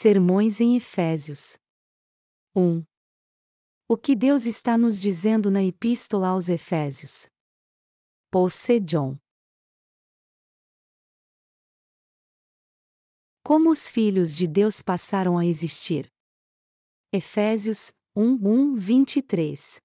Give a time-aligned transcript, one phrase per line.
[0.00, 1.58] Sermões em Efésios.
[2.54, 2.84] 1.
[3.88, 7.28] O que Deus está nos dizendo na Epístola aos Efésios?
[8.48, 8.78] C.
[8.78, 9.18] John.
[13.42, 16.08] Como os filhos de Deus passaram a existir?
[17.12, 19.80] Efésios 1, 1, 23.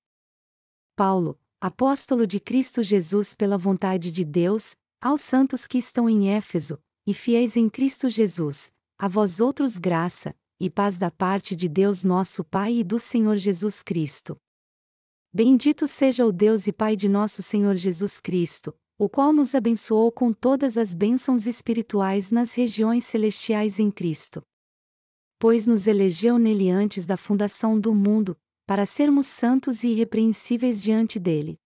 [0.96, 6.80] Paulo, apóstolo de Cristo Jesus pela vontade de Deus, aos santos que estão em Éfeso,
[7.04, 8.72] e fiéis em Cristo Jesus,
[9.04, 13.36] a vós outros graça, e paz da parte de Deus nosso Pai e do Senhor
[13.36, 14.38] Jesus Cristo.
[15.34, 20.10] Bendito seja o Deus e Pai de nosso Senhor Jesus Cristo, o qual nos abençoou
[20.10, 24.42] com todas as bênçãos espirituais nas regiões celestiais em Cristo.
[25.38, 31.20] Pois nos elegeu nele antes da fundação do mundo, para sermos santos e irrepreensíveis diante
[31.20, 31.60] dele.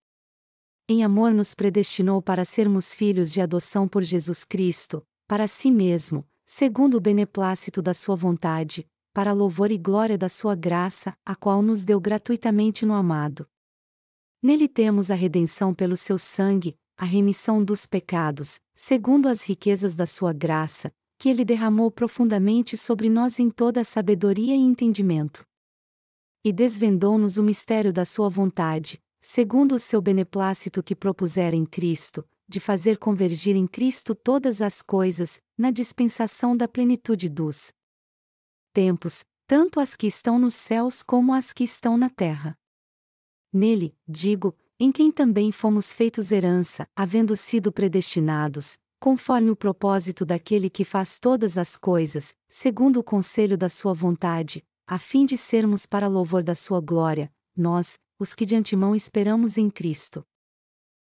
[0.89, 6.25] Em amor nos predestinou para sermos filhos de adoção por Jesus Cristo, para si mesmo,
[6.49, 11.61] segundo o beneplácito da Sua vontade, para louvor e glória da Sua graça, a qual
[11.61, 13.45] nos deu gratuitamente no amado.
[14.41, 20.05] Nele temos a redenção pelo seu sangue, a remissão dos pecados, segundo as riquezas da
[20.05, 20.89] Sua graça,
[21.19, 25.45] que Ele derramou profundamente sobre nós em toda a sabedoria e entendimento.
[26.45, 32.25] E desvendou-nos o mistério da Sua vontade, segundo o seu beneplácito que propusera em Cristo,
[32.47, 37.73] de fazer convergir em Cristo todas as coisas, na dispensação da plenitude dos
[38.73, 42.57] tempos, tanto as que estão nos céus como as que estão na terra.
[43.51, 50.69] Nele, digo, em quem também fomos feitos herança, havendo sido predestinados, conforme o propósito daquele
[50.69, 55.85] que faz todas as coisas, segundo o conselho da sua vontade, a fim de sermos
[55.85, 60.25] para louvor da sua glória, nós, os que de antemão esperamos em Cristo.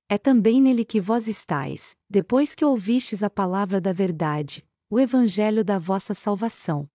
[0.09, 5.65] É também nele que vós estáis, depois que ouvistes a palavra da verdade, o evangelho
[5.65, 6.89] da vossa salvação.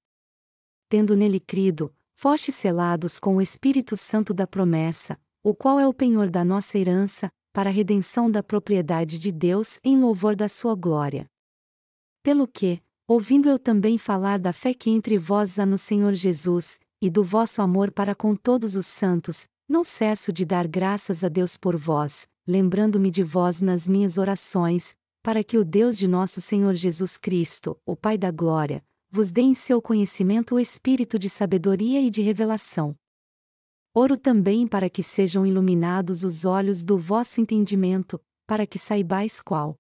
[0.88, 5.94] Tendo nele crido, fostes selados com o Espírito Santo da promessa, o qual é o
[5.94, 10.76] penhor da nossa herança, para a redenção da propriedade de Deus em louvor da sua
[10.76, 11.26] glória.
[12.22, 16.80] Pelo que, ouvindo eu também falar da fé que entre vós há no Senhor Jesus,
[17.02, 21.30] e do vosso amor para com todos os santos, não cesso de dar graças a
[21.30, 26.42] Deus por vós, lembrando-me de vós nas minhas orações, para que o Deus de nosso
[26.42, 31.30] Senhor Jesus Cristo, o Pai da Glória, vos dê em seu conhecimento o espírito de
[31.30, 32.96] sabedoria e de revelação.
[33.94, 39.76] Oro também para que sejam iluminados os olhos do vosso entendimento, para que saibais qual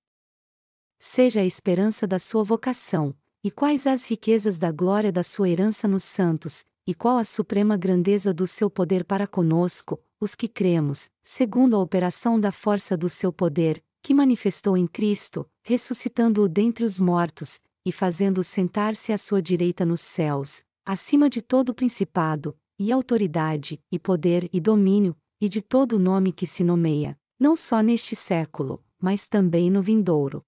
[0.99, 5.87] seja a esperança da sua vocação, e quais as riquezas da glória da sua herança
[5.87, 11.07] nos santos, e qual a suprema grandeza do seu poder para conosco, os que cremos,
[11.21, 16.99] segundo a operação da força do seu poder, que manifestou em Cristo, ressuscitando-o dentre os
[16.99, 23.79] mortos, e fazendo-o sentar-se à sua direita nos céus, acima de todo principado, e autoridade,
[23.91, 28.83] e poder e domínio, e de todo nome que se nomeia, não só neste século,
[28.99, 30.43] mas também no vindouro.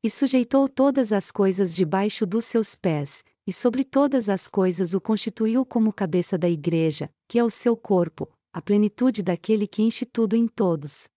[0.00, 5.00] E sujeitou todas as coisas debaixo dos seus pés, e sobre todas as coisas o
[5.00, 10.06] constituiu como cabeça da Igreja, que é o seu corpo, a plenitude daquele que enche
[10.06, 11.08] tudo em todos.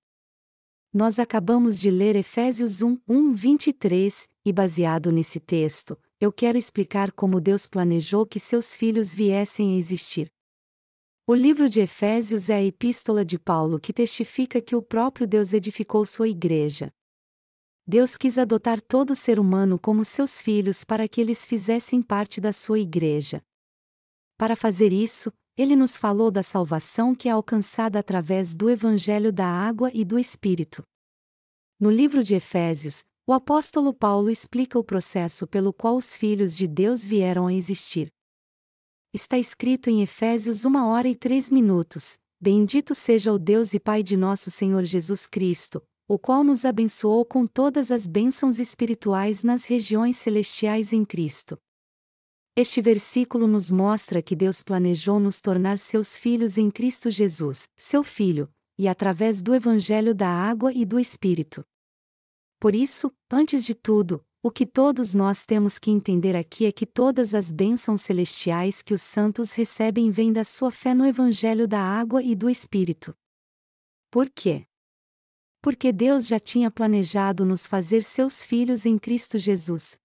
[0.92, 7.12] Nós acabamos de ler Efésios 1, 1, 23, e baseado nesse texto, eu quero explicar
[7.12, 10.28] como Deus planejou que seus filhos viessem a existir.
[11.28, 15.54] O livro de Efésios é a epístola de Paulo que testifica que o próprio Deus
[15.54, 16.92] edificou sua igreja.
[17.86, 22.54] Deus quis adotar todo ser humano como seus filhos para que eles fizessem parte da
[22.54, 23.44] sua igreja.
[24.38, 29.46] Para fazer isso, ele nos falou da salvação que é alcançada através do Evangelho da
[29.46, 30.82] Água e do Espírito.
[31.78, 36.68] No livro de Efésios, o apóstolo Paulo explica o processo pelo qual os filhos de
[36.68, 38.08] Deus vieram a existir.
[39.14, 44.02] Está escrito em Efésios 1 hora e 3 minutos: Bendito seja o Deus e Pai
[44.02, 45.84] de nosso Senhor Jesus Cristo,
[46.14, 51.58] o qual nos abençoou com todas as bênçãos espirituais nas regiões celestiais em Cristo.
[52.56, 58.04] Este versículo nos mostra que Deus planejou nos tornar seus filhos em Cristo Jesus, seu
[58.04, 58.48] Filho,
[58.78, 61.66] e através do Evangelho da Água e do Espírito.
[62.60, 66.86] Por isso, antes de tudo, o que todos nós temos que entender aqui é que
[66.86, 71.82] todas as bênçãos celestiais que os santos recebem vêm da sua fé no Evangelho da
[71.82, 73.16] Água e do Espírito.
[74.12, 74.68] Por quê?
[75.64, 79.98] Porque Deus já tinha planejado nos fazer seus filhos em Cristo Jesus.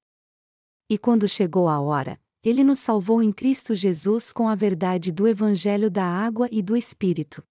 [0.88, 5.26] E quando chegou a hora, ele nos salvou em Cristo Jesus com a verdade do
[5.26, 7.42] Evangelho da água e do Espírito.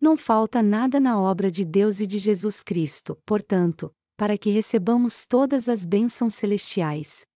[0.00, 5.26] Não falta nada na obra de Deus e de Jesus Cristo, portanto, para que recebamos
[5.26, 7.26] todas as bênçãos celestiais.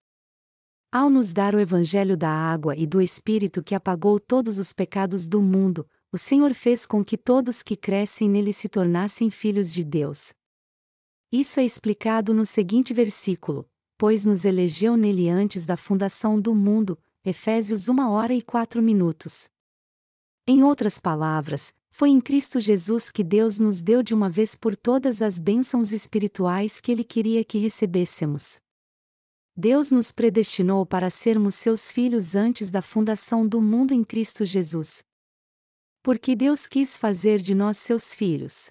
[0.93, 5.27] Ao nos dar o Evangelho da água e do Espírito que apagou todos os pecados
[5.27, 9.83] do mundo, o Senhor fez com que todos que crescem nele se tornassem filhos de
[9.83, 10.35] Deus.
[11.33, 13.67] Isso é explicado no seguinte versículo:
[13.97, 19.49] Pois nos elegeu nele antes da fundação do mundo, Efésios 1 hora e 4 minutos.
[20.47, 24.77] Em outras palavras, foi em Cristo Jesus que Deus nos deu de uma vez por
[24.77, 28.61] todas as bênçãos espirituais que Ele queria que recebêssemos.
[29.57, 35.03] Deus nos predestinou para sermos seus filhos antes da fundação do mundo em Cristo Jesus.
[36.03, 38.71] Porque Deus quis fazer de nós seus filhos.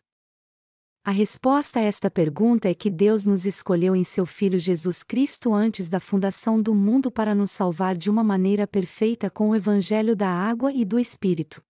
[1.03, 5.53] A resposta a esta pergunta é que Deus nos escolheu em seu Filho Jesus Cristo
[5.53, 10.15] antes da fundação do mundo para nos salvar de uma maneira perfeita com o Evangelho
[10.15, 11.63] da água e do Espírito.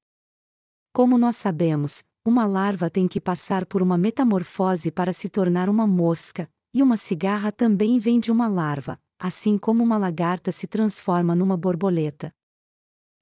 [0.92, 5.86] Como nós sabemos, uma larva tem que passar por uma metamorfose para se tornar uma
[5.88, 11.36] mosca, e uma cigarra também vem de uma larva, assim como uma lagarta se transforma
[11.36, 12.34] numa borboleta.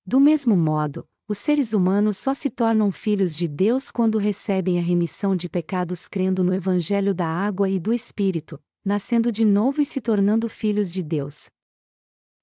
[0.06, 4.81] Do mesmo modo, os seres humanos só se tornam filhos de Deus quando recebem a
[4.81, 9.86] remissão de pecados crendo no Evangelho da água e do Espírito, nascendo de novo e
[9.86, 11.48] se tornando filhos de Deus.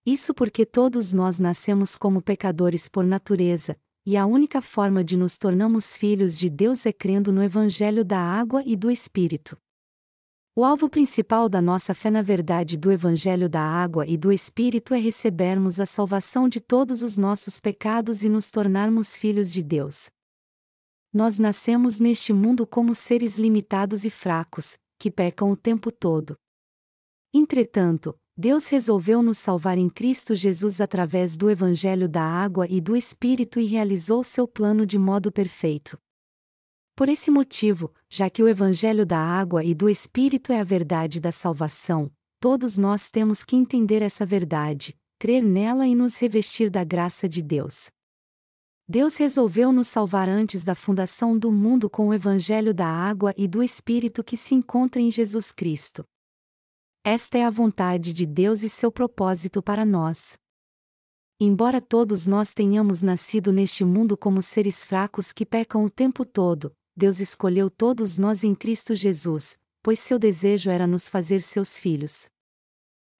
[0.06, 5.36] Isso porque todos nós nascemos como pecadores por natureza, e a única forma de nos
[5.36, 9.58] tornarmos filhos de Deus é crendo no Evangelho da água e do Espírito.
[10.58, 14.94] O alvo principal da nossa fé na verdade do Evangelho da Água e do Espírito
[14.94, 20.08] é recebermos a salvação de todos os nossos pecados e nos tornarmos filhos de Deus.
[21.12, 26.34] Nós nascemos neste mundo como seres limitados e fracos, que pecam o tempo todo.
[27.34, 32.96] Entretanto, Deus resolveu nos salvar em Cristo Jesus através do Evangelho da Água e do
[32.96, 35.98] Espírito e realizou seu plano de modo perfeito.
[36.96, 41.20] Por esse motivo, já que o Evangelho da água e do Espírito é a verdade
[41.20, 42.10] da salvação,
[42.40, 47.42] todos nós temos que entender essa verdade, crer nela e nos revestir da graça de
[47.42, 47.90] Deus.
[48.88, 53.46] Deus resolveu nos salvar antes da fundação do mundo com o Evangelho da água e
[53.46, 56.02] do Espírito que se encontra em Jesus Cristo.
[57.04, 60.38] Esta é a vontade de Deus e seu propósito para nós.
[61.38, 66.74] Embora todos nós tenhamos nascido neste mundo como seres fracos que pecam o tempo todo,
[66.96, 72.26] Deus escolheu todos nós em Cristo Jesus, pois seu desejo era nos fazer seus filhos.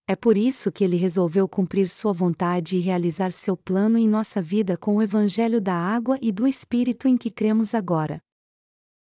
[0.08, 4.40] É por isso que ele resolveu cumprir sua vontade e realizar seu plano em nossa
[4.40, 8.22] vida com o Evangelho da água e do Espírito em que cremos agora.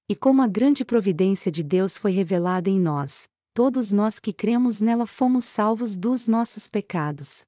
[0.08, 4.80] E como a grande providência de Deus foi revelada em nós, todos nós que cremos
[4.80, 7.42] nela fomos salvos dos nossos pecados.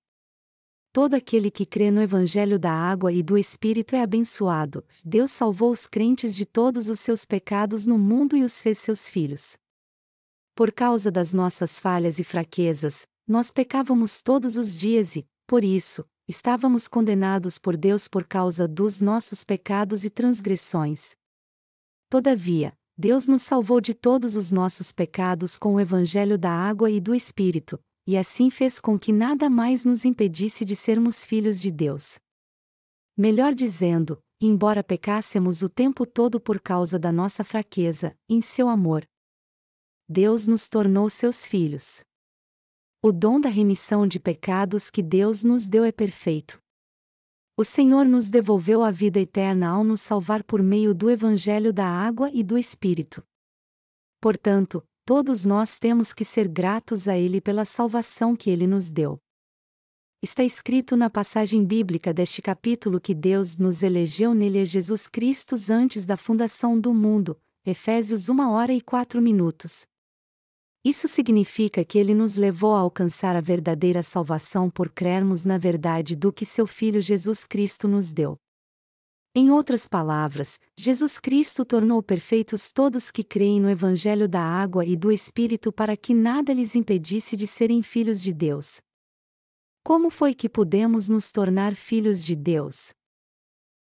[1.01, 4.85] Todo aquele que crê no Evangelho da água e do Espírito é abençoado.
[5.05, 9.09] Deus salvou os crentes de todos os seus pecados no mundo e os fez seus
[9.09, 9.57] filhos.
[10.57, 16.05] Por causa das nossas falhas e fraquezas, nós pecávamos todos os dias e, por isso,
[16.27, 21.13] estávamos condenados por Deus por causa dos nossos pecados e transgressões.
[22.11, 27.01] Todavia, Deus nos salvou de todos os nossos pecados com o Evangelho da água e
[27.01, 27.79] do Espírito,
[28.09, 32.19] e assim fez com que nada mais nos impedisse de sermos filhos de Deus.
[33.15, 39.07] Melhor dizendo, embora pecássemos o tempo todo por causa da nossa fraqueza, em seu amor,
[40.09, 42.01] Deus nos tornou seus filhos.
[43.03, 46.59] O dom da remissão de pecados que Deus nos deu é perfeito.
[47.59, 51.87] O Senhor nos devolveu a vida eterna ao nos salvar por meio do Evangelho da
[51.87, 53.23] água e do Espírito.
[54.19, 59.19] Portanto, todos nós temos que ser gratos a Ele pela salvação que Ele nos deu.
[60.23, 65.55] Está escrito na passagem bíblica deste capítulo que Deus nos elegeu nele a Jesus Cristo
[65.71, 69.87] antes da fundação do mundo, Efésios 1 hora e 4 minutos.
[70.85, 76.15] Isso significa que ele nos levou a alcançar a verdadeira salvação por crermos na verdade
[76.15, 78.39] do que seu Filho Jesus Cristo nos deu.
[79.41, 84.97] Em outras palavras, Jesus Cristo tornou perfeitos todos que creem no Evangelho da água e
[84.97, 88.81] do Espírito para que nada lhes impedisse de serem filhos de Deus.
[89.85, 92.93] Como foi que pudemos nos tornar filhos de Deus?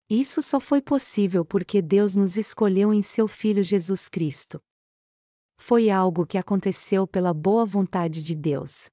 [0.09, 4.63] Isso só foi possível porque Deus nos escolheu em seu Filho Jesus Cristo.
[5.59, 8.89] Foi algo que aconteceu pela boa vontade de Deus.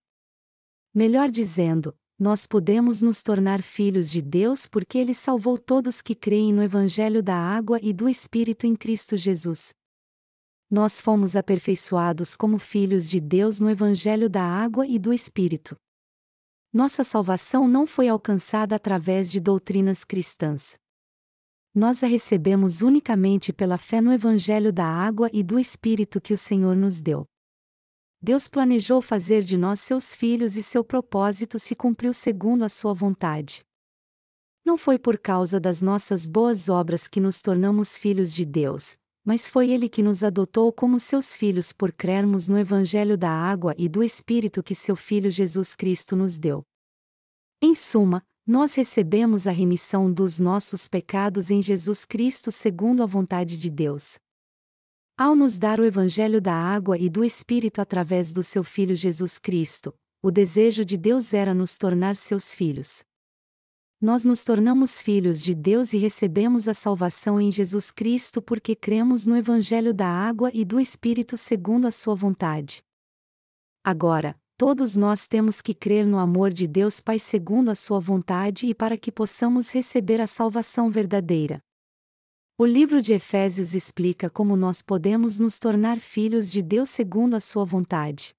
[0.91, 6.51] Melhor dizendo, nós podemos nos tornar filhos de Deus porque Ele salvou todos que creem
[6.51, 9.71] no Evangelho da água e do Espírito em Cristo Jesus.
[10.69, 15.77] Nós fomos aperfeiçoados como filhos de Deus no Evangelho da água e do Espírito.
[16.73, 20.75] Nossa salvação não foi alcançada através de doutrinas cristãs.
[21.73, 26.37] Nós a recebemos unicamente pela fé no Evangelho da água e do Espírito que o
[26.37, 27.27] Senhor nos deu.
[28.21, 32.93] Deus planejou fazer de nós seus filhos e seu propósito se cumpriu segundo a sua
[32.93, 33.63] vontade.
[34.65, 39.47] Não foi por causa das nossas boas obras que nos tornamos filhos de Deus, mas
[39.47, 43.87] foi Ele que nos adotou como seus filhos por crermos no Evangelho da água e
[43.87, 46.63] do Espírito que seu Filho Jesus Cristo nos deu.
[47.61, 53.59] Em suma, nós recebemos a remissão dos nossos pecados em Jesus Cristo segundo a vontade
[53.59, 54.17] de Deus.
[55.19, 59.39] Ao nos dar o Evangelho da água e do Espírito através do seu Filho Jesus
[59.39, 63.03] Cristo, o desejo de Deus era nos tornar seus filhos.
[63.99, 69.25] Nós nos tornamos filhos de Deus e recebemos a salvação em Jesus Cristo porque cremos
[69.25, 72.83] no Evangelho da água e do Espírito segundo a Sua vontade.
[73.83, 78.67] Agora, todos nós temos que crer no amor de Deus Pai segundo a Sua vontade
[78.67, 81.59] e para que possamos receber a salvação verdadeira.
[82.59, 87.39] O livro de Efésios explica como nós podemos nos tornar filhos de Deus segundo a
[87.39, 88.33] Sua vontade.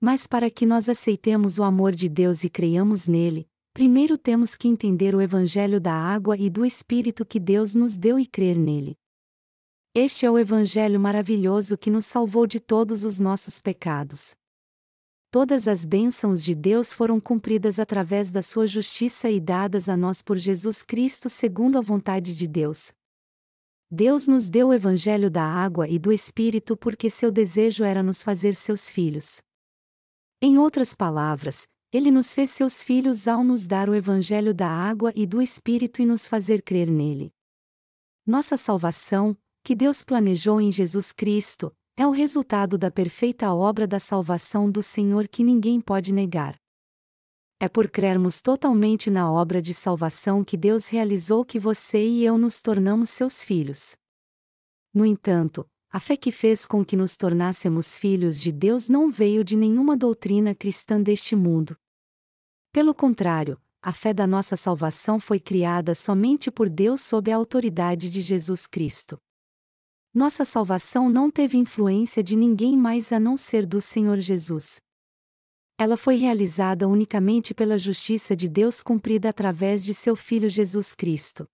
[0.00, 4.66] Mas para que nós aceitemos o amor de Deus e creiamos nele, primeiro temos que
[4.66, 8.96] entender o Evangelho da água e do Espírito que Deus nos deu e crer nele.
[9.94, 14.34] Este é o Evangelho maravilhoso que nos salvou de todos os nossos pecados.
[15.30, 20.22] Todas as bênçãos de Deus foram cumpridas através da sua justiça e dadas a nós
[20.22, 22.90] por Jesus Cristo segundo a vontade de Deus.
[23.90, 28.22] Deus nos deu o Evangelho da água e do Espírito porque seu desejo era nos
[28.22, 29.40] fazer seus filhos.
[30.42, 35.10] Em outras palavras, ele nos fez seus filhos ao nos dar o Evangelho da água
[35.16, 37.32] e do Espírito e nos fazer crer nele.
[38.26, 43.98] Nossa salvação, que Deus planejou em Jesus Cristo, é o resultado da perfeita obra da
[43.98, 46.60] salvação do Senhor que ninguém pode negar.
[47.60, 52.38] É por crermos totalmente na obra de salvação que Deus realizou que você e eu
[52.38, 53.96] nos tornamos seus filhos.
[54.94, 59.42] No entanto, a fé que fez com que nos tornássemos filhos de Deus não veio
[59.42, 61.76] de nenhuma doutrina cristã deste mundo.
[62.70, 68.08] Pelo contrário, a fé da nossa salvação foi criada somente por Deus sob a autoridade
[68.08, 69.18] de Jesus Cristo.
[70.14, 74.80] Nossa salvação não teve influência de ninguém mais a não ser do Senhor Jesus.
[75.80, 81.48] Ela foi realizada unicamente pela justiça de Deus cumprida através de seu Filho Jesus Cristo.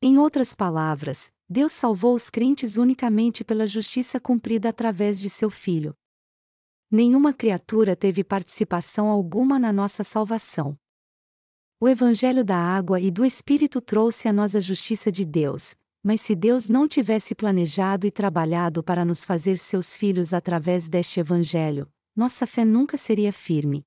[0.00, 5.94] Em outras palavras, Deus salvou os crentes unicamente pela justiça cumprida através de seu Filho.
[6.90, 10.74] Nenhuma criatura teve participação alguma na nossa salvação.
[11.78, 16.22] O Evangelho da água e do Espírito trouxe a nós a justiça de Deus, mas
[16.22, 21.86] se Deus não tivesse planejado e trabalhado para nos fazer seus filhos através deste Evangelho,
[22.16, 23.84] nossa fé nunca seria firme.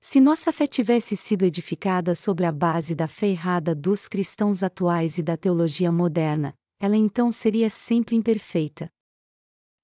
[0.00, 5.18] Se nossa fé tivesse sido edificada sobre a base da fé errada dos cristãos atuais
[5.18, 8.90] e da teologia moderna, ela então seria sempre imperfeita.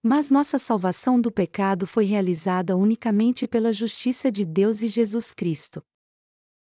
[0.02, 5.82] Mas nossa salvação do pecado foi realizada unicamente pela justiça de Deus e Jesus Cristo.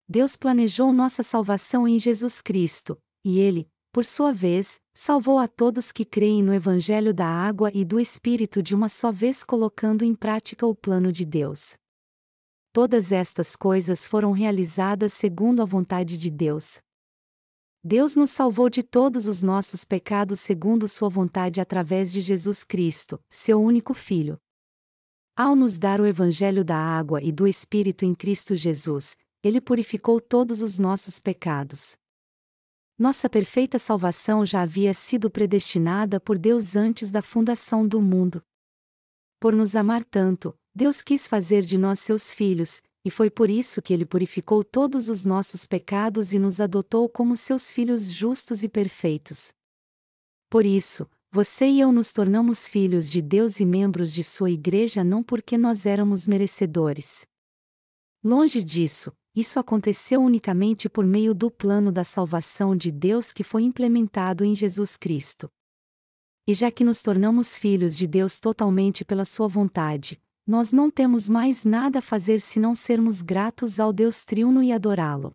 [0.08, 5.92] Deus planejou nossa salvação em Jesus Cristo, e Ele, por sua vez, salvou a todos
[5.92, 10.16] que creem no Evangelho da água e do Espírito de uma só vez colocando em
[10.16, 11.74] prática o plano de Deus.
[12.72, 16.80] Todas estas coisas foram realizadas segundo a vontade de Deus.
[17.84, 23.20] Deus nos salvou de todos os nossos pecados segundo Sua vontade através de Jesus Cristo,
[23.30, 24.38] seu único Filho.
[25.36, 30.22] Ao nos dar o Evangelho da água e do Espírito em Cristo Jesus, Ele purificou
[30.22, 31.98] todos os nossos pecados.
[33.02, 38.44] Nossa perfeita salvação já havia sido predestinada por Deus antes da fundação do mundo.
[39.40, 43.82] Por nos amar tanto, Deus quis fazer de nós seus filhos, e foi por isso
[43.82, 48.70] que ele purificou todos os nossos pecados e nos adotou como seus filhos justos e
[48.70, 49.52] perfeitos.
[50.48, 55.04] Por isso, você e eu nos tornamos filhos de Deus e membros de sua igreja
[55.04, 57.26] não porque nós éramos merecedores.
[58.24, 63.64] Longe disso, isso aconteceu unicamente por meio do plano da salvação de Deus que foi
[63.64, 65.50] implementado em Jesus Cristo.
[66.46, 71.30] E já que nos tornamos filhos de Deus totalmente pela Sua vontade, nós não temos
[71.30, 75.32] mais nada a fazer senão sermos gratos ao Deus triuno e adorá-lo.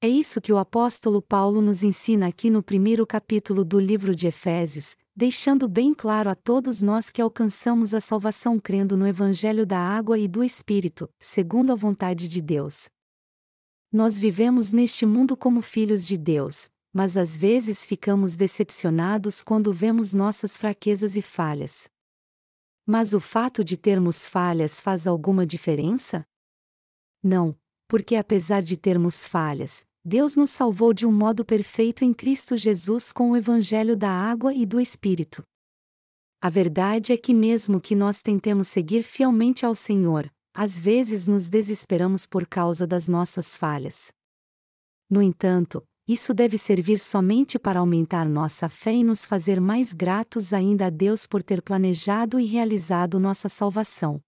[0.00, 4.26] É isso que o apóstolo Paulo nos ensina aqui no primeiro capítulo do livro de
[4.26, 9.78] Efésios, deixando bem claro a todos nós que alcançamos a salvação crendo no Evangelho da
[9.78, 12.88] água e do Espírito, segundo a vontade de Deus.
[13.92, 20.14] Nós vivemos neste mundo como filhos de Deus, mas às vezes ficamos decepcionados quando vemos
[20.14, 21.88] nossas fraquezas e falhas.
[22.86, 26.26] Mas o fato de termos falhas faz alguma diferença?
[27.22, 32.56] Não, porque apesar de termos falhas, Deus nos salvou de um modo perfeito em Cristo
[32.56, 35.44] Jesus com o Evangelho da água e do Espírito.
[36.40, 41.48] A verdade é que, mesmo que nós tentemos seguir fielmente ao Senhor, às vezes nos
[41.48, 44.08] desesperamos por causa das nossas falhas.
[45.08, 50.52] No entanto, isso deve servir somente para aumentar nossa fé e nos fazer mais gratos
[50.52, 54.20] ainda a Deus por ter planejado e realizado nossa salvação.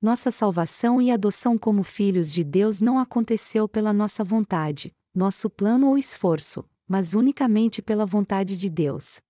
[0.00, 5.88] Nossa salvação e adoção como filhos de Deus não aconteceu pela nossa vontade, nosso plano
[5.88, 9.20] ou esforço, mas unicamente pela vontade de Deus.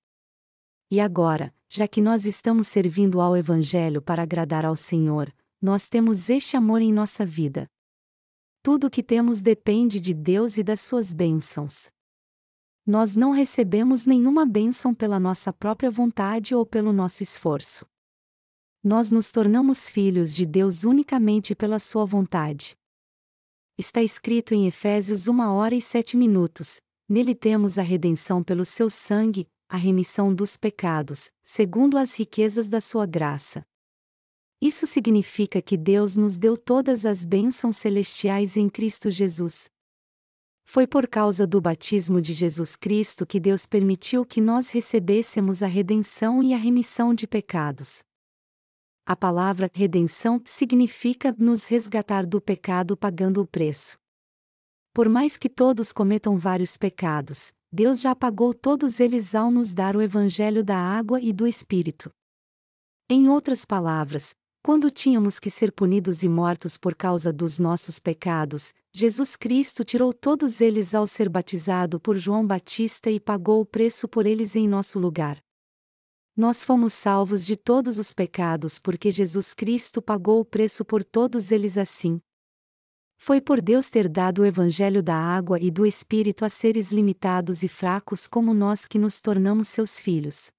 [0.90, 5.32] E agora, já que nós estamos servindo ao Evangelho para agradar ao Senhor,
[5.62, 7.68] nós temos este amor em nossa vida.
[8.62, 11.88] Tudo o que temos depende de Deus e das suas bênçãos.
[12.84, 17.86] Nós não recebemos nenhuma bênção pela nossa própria vontade ou pelo nosso esforço.
[18.88, 22.76] Nós nos tornamos filhos de Deus unicamente pela sua vontade.
[23.76, 28.88] Está escrito em Efésios 1 hora e 7 minutos: Nele temos a redenção pelo seu
[28.88, 33.66] sangue, a remissão dos pecados, segundo as riquezas da sua graça.
[34.62, 39.68] Isso significa que Deus nos deu todas as bênçãos celestiais em Cristo Jesus.
[40.64, 45.66] Foi por causa do batismo de Jesus Cristo que Deus permitiu que nós recebêssemos a
[45.66, 48.06] redenção e a remissão de pecados.
[49.08, 53.96] A palavra redenção significa nos resgatar do pecado pagando o preço.
[54.92, 59.94] Por mais que todos cometam vários pecados, Deus já pagou todos eles ao nos dar
[59.94, 62.10] o Evangelho da água e do Espírito.
[63.08, 68.74] Em outras palavras, quando tínhamos que ser punidos e mortos por causa dos nossos pecados,
[68.92, 74.08] Jesus Cristo tirou todos eles ao ser batizado por João Batista e pagou o preço
[74.08, 75.45] por eles em nosso lugar.
[76.36, 81.50] Nós fomos salvos de todos os pecados porque Jesus Cristo pagou o preço por todos
[81.50, 82.20] eles assim.
[83.16, 87.62] Foi por Deus ter dado o Evangelho da água e do Espírito a seres limitados
[87.62, 90.50] e fracos como nós que nos tornamos seus filhos.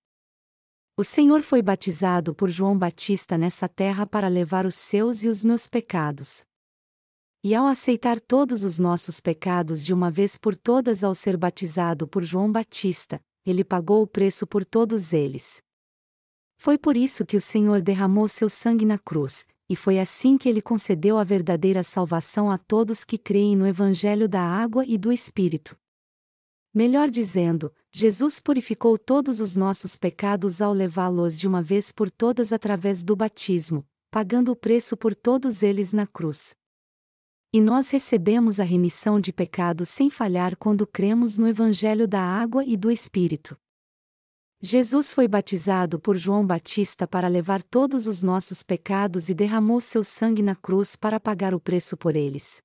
[0.98, 5.43] O Senhor foi batizado por João Batista nessa terra para levar os seus e os
[5.43, 6.43] meus pecados.
[7.43, 12.07] E ao aceitar todos os nossos pecados de uma vez por todas ao ser batizado
[12.07, 15.62] por João Batista, ele pagou o preço por todos eles.
[16.58, 20.50] Foi por isso que o Senhor derramou seu sangue na cruz, e foi assim que
[20.50, 25.12] ele concedeu a verdadeira salvação a todos que creem no Evangelho da água e do
[25.12, 25.78] Espírito.
[26.74, 32.52] Melhor dizendo, Jesus purificou todos os nossos pecados ao levá-los de uma vez por todas
[32.52, 36.56] através do batismo, pagando o preço por todos eles na cruz.
[37.54, 42.63] E nós recebemos a remissão de pecados sem falhar quando cremos no Evangelho da água
[42.65, 43.58] e do Espírito.
[44.62, 50.04] Jesus foi batizado por João Batista para levar todos os nossos pecados e derramou seu
[50.04, 52.60] sangue na cruz para pagar o preço por eles.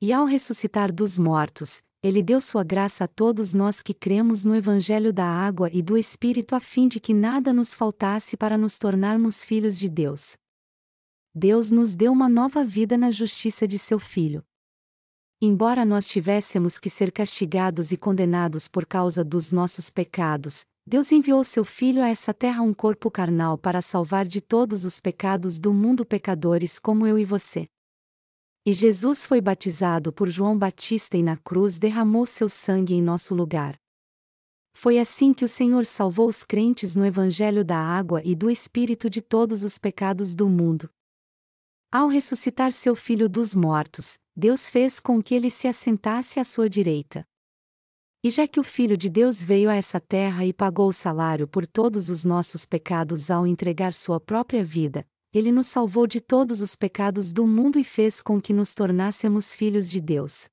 [0.00, 4.56] E ao ressuscitar dos mortos, ele deu sua graça a todos nós que cremos no
[4.56, 8.76] Evangelho da água e do Espírito a fim de que nada nos faltasse para nos
[8.76, 10.36] tornarmos filhos de Deus.
[11.32, 14.44] Deus nos deu uma nova vida na justiça de seu Filho.
[15.40, 21.44] Embora nós tivéssemos que ser castigados e condenados por causa dos nossos pecados, Deus enviou
[21.44, 25.70] seu Filho a essa terra um corpo carnal para salvar de todos os pecados do
[25.70, 27.68] mundo pecadores como eu e você.
[28.64, 33.34] E Jesus foi batizado por João Batista e na cruz derramou seu sangue em nosso
[33.34, 33.76] lugar.
[34.72, 39.10] Foi assim que o Senhor salvou os crentes no Evangelho da água e do Espírito
[39.10, 40.88] de todos os pecados do mundo.
[41.92, 46.66] Ao ressuscitar seu Filho dos mortos, Deus fez com que ele se assentasse à sua
[46.66, 47.26] direita.
[48.22, 51.46] E já que o Filho de Deus veio a essa terra e pagou o salário
[51.46, 56.60] por todos os nossos pecados ao entregar sua própria vida, ele nos salvou de todos
[56.60, 60.46] os pecados do mundo e fez com que nos tornássemos filhos de Deus.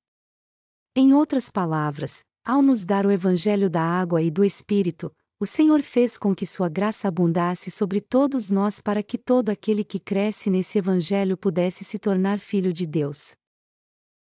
[0.94, 5.82] Em outras palavras, ao nos dar o Evangelho da água e do Espírito, o Senhor
[5.82, 10.50] fez com que sua graça abundasse sobre todos nós para que todo aquele que cresce
[10.50, 13.34] nesse Evangelho pudesse se tornar filho de Deus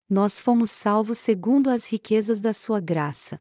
[0.10, 3.40] nós fomos salvos segundo as riquezas da sua graça.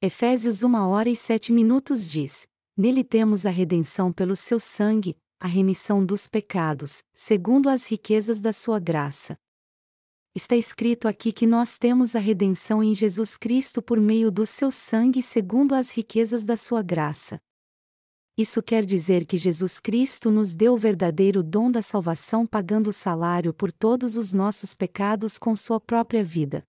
[0.00, 5.48] Efésios 1 hora e 7 minutos diz: Nele temos a redenção pelo seu sangue, a
[5.48, 9.36] remissão dos pecados, segundo as riquezas da sua graça.
[10.34, 14.70] Está escrito aqui que nós temos a redenção em Jesus Cristo por meio do seu
[14.70, 17.40] sangue, segundo as riquezas da sua graça.
[18.36, 22.92] Isso quer dizer que Jesus Cristo nos deu o verdadeiro dom da salvação pagando o
[22.92, 26.62] salário por todos os nossos pecados com sua própria vida.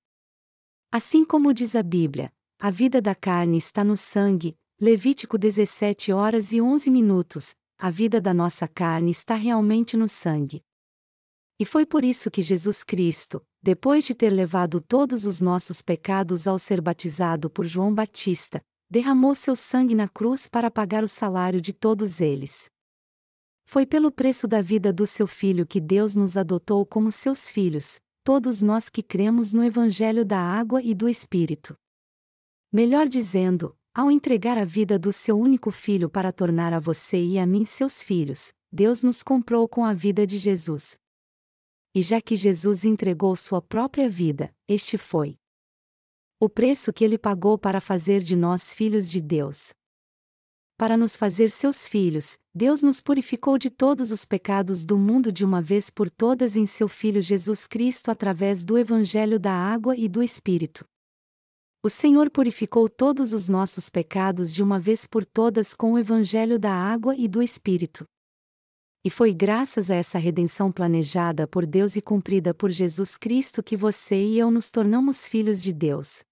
[0.90, 6.54] Assim como diz a Bíblia, a vida da carne está no sangue, Levítico 17 horas
[6.54, 10.62] e 11 minutos, a vida da nossa carne está realmente no sangue.
[11.60, 16.48] E foi por isso que Jesus Cristo, depois de ter levado todos os nossos pecados
[16.48, 21.60] ao ser batizado por João Batista, derramou seu sangue na cruz para pagar o salário
[21.60, 22.70] de todos eles.
[23.66, 28.00] Foi pelo preço da vida do seu filho que Deus nos adotou como seus filhos,
[28.24, 31.76] todos nós que cremos no Evangelho da água e do Espírito.
[32.72, 37.40] Melhor dizendo, ao entregar a vida do seu único filho para tornar a você e
[37.40, 40.98] a mim seus filhos, Deus nos comprou com a vida de Jesus.
[41.96, 45.38] E já que Jesus entregou sua própria vida, este foi
[46.40, 49.74] o preço que ele pagou para fazer de nós filhos de Deus.
[50.78, 55.44] Para nos fazer seus filhos, Deus nos purificou de todos os pecados do mundo de
[55.44, 60.08] uma vez por todas em seu Filho Jesus Cristo através do Evangelho da Água e
[60.08, 60.86] do Espírito.
[61.84, 66.60] O Senhor purificou todos os nossos pecados de uma vez por todas com o Evangelho
[66.60, 68.06] da Água e do Espírito.
[69.04, 73.78] E foi graças a essa redenção planejada por Deus e cumprida por Jesus Cristo que
[73.78, 76.27] você e eu nos tornamos filhos de Deus.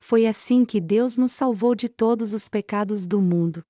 [0.00, 3.64] Foi assim que Deus nos salvou de todos os pecados do mundo.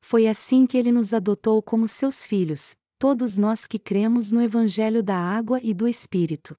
[0.00, 5.02] Foi assim que Ele nos adotou como seus filhos, todos nós que cremos no Evangelho
[5.02, 6.56] da Água e do Espírito.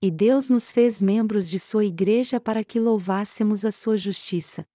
[0.00, 4.66] E Deus nos fez membros de Sua Igreja para que louvássemos a Sua justiça.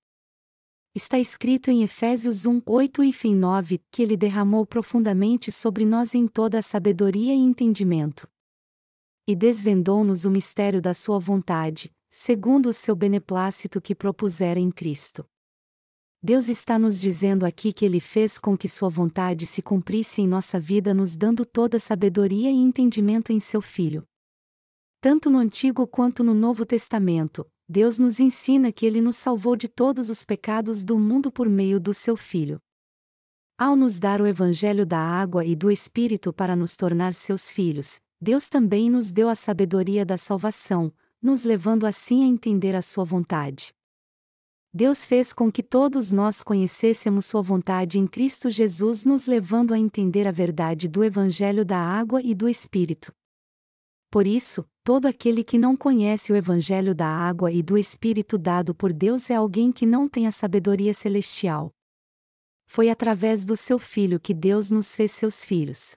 [0.95, 6.15] Está escrito em Efésios 1, 8 e fim 9 que ele derramou profundamente sobre nós
[6.15, 8.28] em toda a sabedoria e entendimento.
[9.28, 15.26] E desvendou-nos o mistério da sua vontade, segundo o seu beneplácito que propusera em Cristo.
[16.22, 20.28] Deus está nos dizendo aqui que Ele fez com que Sua vontade se cumprisse em
[20.28, 24.06] nossa vida, nos dando toda sabedoria e entendimento em Seu Filho.
[25.00, 29.69] Tanto no Antigo quanto no Novo Testamento, Deus nos ensina que Ele nos salvou de
[29.69, 32.60] todos os pecados do mundo por meio do Seu Filho.
[33.58, 38.02] Ao nos dar o Evangelho da água e do Espírito para nos tornar seus filhos,
[38.19, 40.91] Deus também nos deu a sabedoria da salvação,
[41.22, 43.74] nos levando assim a entender a Sua vontade.
[44.74, 49.80] Deus fez com que todos nós conhecêssemos Sua vontade em Cristo Jesus, nos levando a
[49.80, 53.12] entender a verdade do Evangelho da água e do Espírito.
[54.12, 58.74] Por isso, todo aquele que não conhece o Evangelho da água e do Espírito dado
[58.74, 61.72] por Deus é alguém que não tem a sabedoria celestial.
[62.68, 65.96] Foi através do seu Filho que Deus nos fez seus filhos.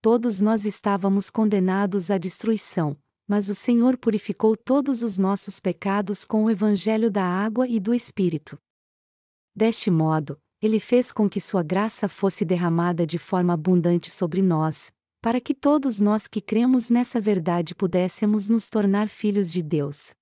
[0.00, 2.96] Todos nós estávamos condenados à destruição,
[3.28, 7.94] mas o Senhor purificou todos os nossos pecados com o Evangelho da água e do
[7.94, 8.58] Espírito.
[9.54, 14.90] Deste modo, ele fez com que sua graça fosse derramada de forma abundante sobre nós,
[15.20, 20.12] para que todos nós que cremos nessa verdade pudéssemos nos tornar filhos de Deus.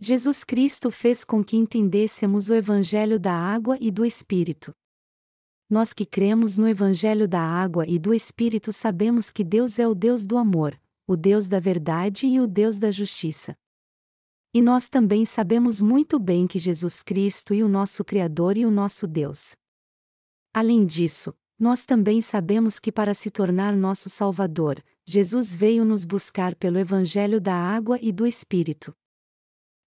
[0.00, 4.72] Jesus Cristo fez com que entendêssemos o Evangelho da água e do Espírito.
[5.68, 9.94] Nós que cremos no Evangelho da água e do Espírito sabemos que Deus é o
[9.94, 10.79] Deus do amor,
[11.10, 13.56] o Deus da verdade e o Deus da justiça.
[14.54, 18.70] E nós também sabemos muito bem que Jesus Cristo é o nosso Criador e o
[18.70, 19.56] nosso Deus.
[20.54, 26.54] Além disso, nós também sabemos que para se tornar nosso Salvador, Jesus veio nos buscar
[26.54, 28.94] pelo Evangelho da água e do Espírito.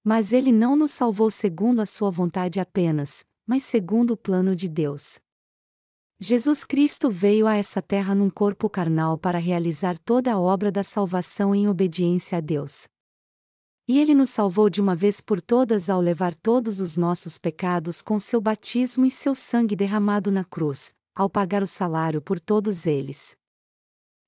[0.04, 4.68] Mas ele não nos salvou segundo a sua vontade apenas, mas segundo o plano de
[4.68, 5.22] Deus.
[6.26, 10.82] Jesus Cristo veio a essa terra num corpo carnal para realizar toda a obra da
[10.82, 12.88] salvação em obediência a Deus.
[13.86, 18.02] E ele nos salvou de uma vez por todas ao levar todos os nossos pecados
[18.02, 22.88] com seu batismo e seu sangue derramado na cruz, ao pagar o salário por todos
[22.88, 23.36] eles.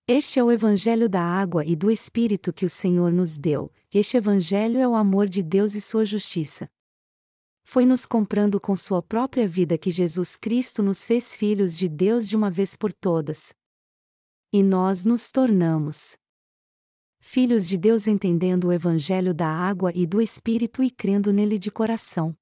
[0.05, 4.17] Este é o Evangelho da água e do Espírito que o Senhor nos deu, este
[4.17, 6.69] Evangelho é o amor de Deus e sua justiça.
[7.67, 12.29] Foi nos comprando com sua própria vida que Jesus Cristo nos fez filhos de Deus
[12.29, 13.53] de uma vez por todas.
[14.53, 16.15] E nós nos tornamos
[17.19, 21.71] filhos de Deus entendendo o Evangelho da água e do Espírito e crendo nele de
[21.71, 22.37] coração.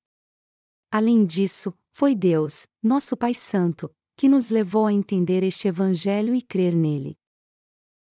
[0.91, 6.41] Além disso, foi Deus, nosso Pai Santo, que nos levou a entender este Evangelho e
[6.41, 7.17] crer nele.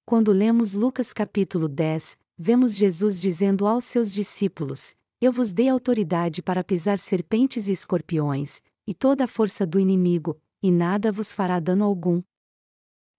[0.07, 6.43] Quando lemos Lucas capítulo 10, vemos Jesus dizendo aos seus discípulos: Eu vos dei autoridade
[6.43, 11.61] para pisar serpentes e escorpiões, e toda a força do inimigo, e nada vos fará
[11.61, 12.21] dano algum.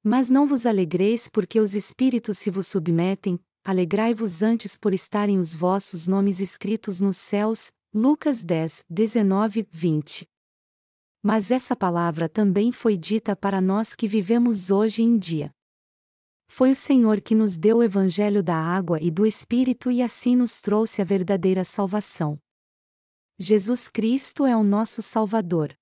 [0.04, 5.56] Mas não vos alegreis porque os espíritos se vos submetem, alegrai-vos antes por estarem os
[5.56, 7.72] vossos nomes escritos nos céus.
[7.94, 10.28] Lucas 10, 19, 20.
[11.24, 15.54] Mas essa palavra também foi dita para nós que vivemos hoje em dia.
[16.56, 20.36] Foi o Senhor que nos deu o Evangelho da água e do Espírito e assim
[20.36, 22.40] nos trouxe a verdadeira salvação.
[23.40, 25.76] Jesus Cristo é o nosso Salvador.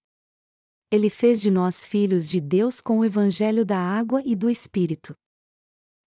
[0.89, 5.13] Ele fez de nós filhos de Deus com o Evangelho da água e do Espírito.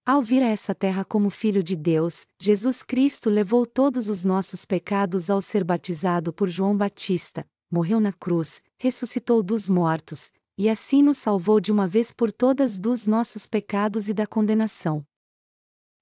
[0.07, 4.65] Ao vir a essa terra como Filho de Deus, Jesus Cristo levou todos os nossos
[4.65, 11.03] pecados ao ser batizado por João Batista, morreu na cruz, ressuscitou dos mortos, e assim
[11.03, 15.05] nos salvou de uma vez por todas dos nossos pecados e da condenação.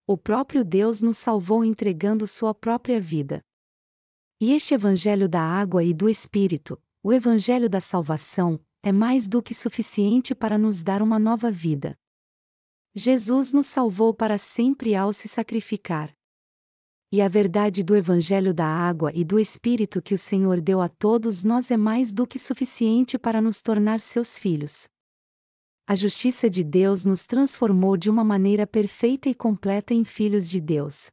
[0.06, 3.42] O próprio Deus nos salvou entregando sua própria vida.
[4.40, 9.42] E este Evangelho da água e do Espírito, o Evangelho da salvação, é mais do
[9.42, 11.96] que suficiente para nos dar uma nova vida.
[12.94, 16.14] Jesus nos salvou para sempre ao se sacrificar.
[17.14, 20.88] E a verdade do Evangelho da água e do Espírito que o Senhor deu a
[20.88, 24.88] todos nós é mais do que suficiente para nos tornar seus filhos.
[25.86, 30.58] A justiça de Deus nos transformou de uma maneira perfeita e completa em filhos de
[30.58, 31.10] Deus.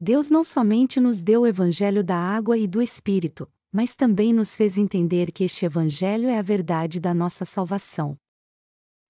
[0.00, 4.56] Deus não somente nos deu o Evangelho da água e do Espírito, mas também nos
[4.56, 8.18] fez entender que este Evangelho é a verdade da nossa salvação.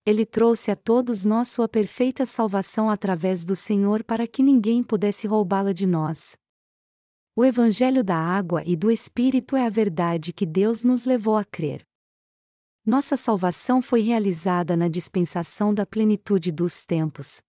[0.07, 5.27] Ele trouxe a todos nós sua perfeita salvação através do Senhor para que ninguém pudesse
[5.27, 6.37] roubá-la de nós.
[7.35, 11.45] O Evangelho da água e do Espírito é a verdade que Deus nos levou a
[11.45, 11.87] crer.
[12.85, 17.41] Nossa salvação foi realizada na dispensação da plenitude dos tempos.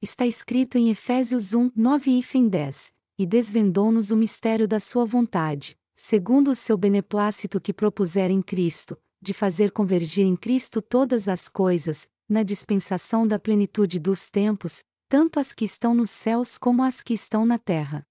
[0.00, 5.78] Está escrito em Efésios 1, 9 e 10, e desvendou-nos o mistério da sua vontade,
[5.94, 11.48] segundo o seu beneplácito que propuser em Cristo, de fazer convergir em Cristo todas as
[11.48, 17.02] coisas, na dispensação da plenitude dos tempos, tanto as que estão nos céus como as
[17.02, 18.06] que estão na terra.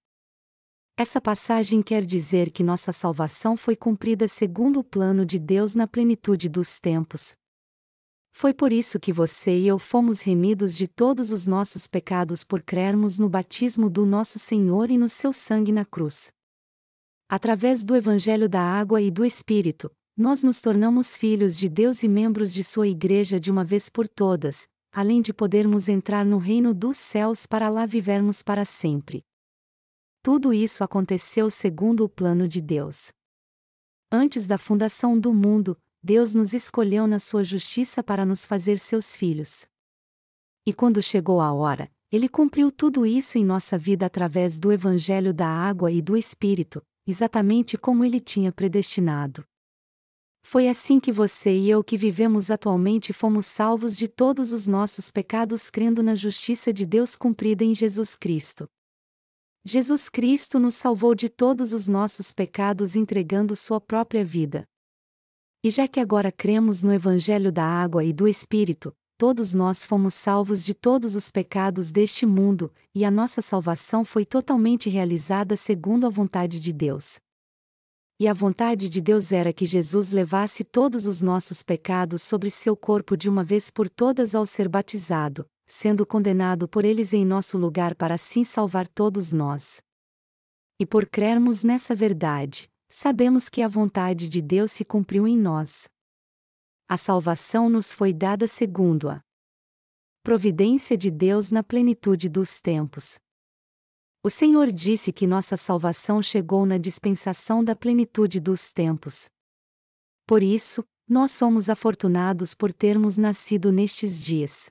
[0.96, 5.86] Essa passagem quer dizer que nossa salvação foi cumprida segundo o plano de Deus na
[5.86, 7.32] plenitude dos tempos.
[8.32, 12.62] Foi por isso que você e eu fomos remidos de todos os nossos pecados por
[12.62, 16.30] crermos no batismo do nosso Senhor e no seu sangue na cruz.
[17.28, 22.08] Através do Evangelho da Água e do Espírito, nós nos tornamos filhos de Deus e
[22.08, 26.74] membros de Sua Igreja de uma vez por todas, além de podermos entrar no reino
[26.74, 29.24] dos céus para lá vivermos para sempre.
[30.22, 33.10] Tudo isso aconteceu segundo o plano de Deus.
[34.12, 39.16] Antes da fundação do mundo, Deus nos escolheu na sua justiça para nos fazer seus
[39.16, 39.66] filhos.
[40.66, 45.32] E quando chegou a hora, Ele cumpriu tudo isso em nossa vida através do Evangelho
[45.32, 49.42] da Água e do Espírito, exatamente como ele tinha predestinado.
[50.42, 55.10] Foi assim que você e eu que vivemos atualmente fomos salvos de todos os nossos
[55.10, 58.68] pecados crendo na justiça de Deus cumprida em Jesus Cristo.
[59.64, 64.64] Jesus Cristo nos salvou de todos os nossos pecados entregando sua própria vida.
[65.62, 70.14] E já que agora cremos no Evangelho da Água e do Espírito, todos nós fomos
[70.14, 76.06] salvos de todos os pecados deste mundo, e a nossa salvação foi totalmente realizada segundo
[76.06, 77.20] a vontade de Deus.
[78.20, 82.76] E a vontade de Deus era que Jesus levasse todos os nossos pecados sobre seu
[82.76, 87.56] corpo de uma vez por todas ao ser batizado, sendo condenado por eles em nosso
[87.56, 89.80] lugar para assim salvar todos nós.
[90.78, 95.88] E por crermos nessa verdade, sabemos que a vontade de Deus se cumpriu em nós
[96.90, 99.22] a salvação nos foi dada segundo a
[100.24, 103.14] providência de Deus na plenitude dos tempos.
[104.22, 109.30] O Senhor disse que nossa salvação chegou na dispensação da plenitude dos tempos.
[110.26, 114.70] Por isso, nós somos afortunados por termos nascido nestes dias.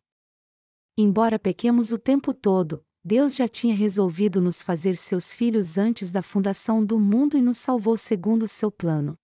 [0.95, 6.21] Embora pequemos o tempo todo, Deus já tinha resolvido nos fazer seus filhos antes da
[6.21, 9.17] fundação do mundo e nos salvou segundo o seu plano.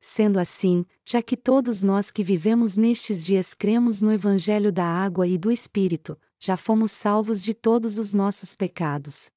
[0.00, 5.26] Sendo assim, já que todos nós que vivemos nestes dias cremos no Evangelho da água
[5.26, 9.28] e do Espírito, já fomos salvos de todos os nossos pecados.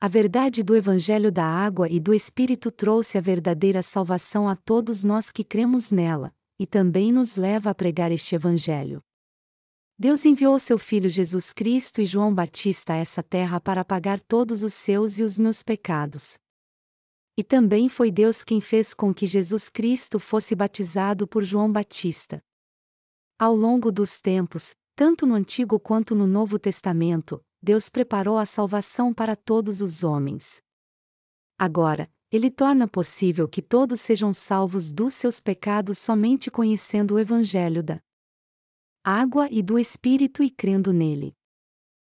[0.00, 5.04] A verdade do Evangelho da água e do Espírito trouxe a verdadeira salvação a todos
[5.04, 9.00] nós que cremos nela, e também nos leva a pregar este Evangelho.
[9.96, 14.64] Deus enviou seu Filho Jesus Cristo e João Batista a essa terra para pagar todos
[14.64, 16.36] os seus e os meus pecados.
[17.36, 22.40] E também foi Deus quem fez com que Jesus Cristo fosse batizado por João Batista.
[23.38, 29.14] Ao longo dos tempos, tanto no Antigo quanto no Novo Testamento, Deus preparou a salvação
[29.14, 30.60] para todos os homens.
[31.56, 37.80] Agora, Ele torna possível que todos sejam salvos dos seus pecados somente conhecendo o Evangelho
[37.80, 38.02] da
[39.04, 41.32] água e do Espírito e crendo nele.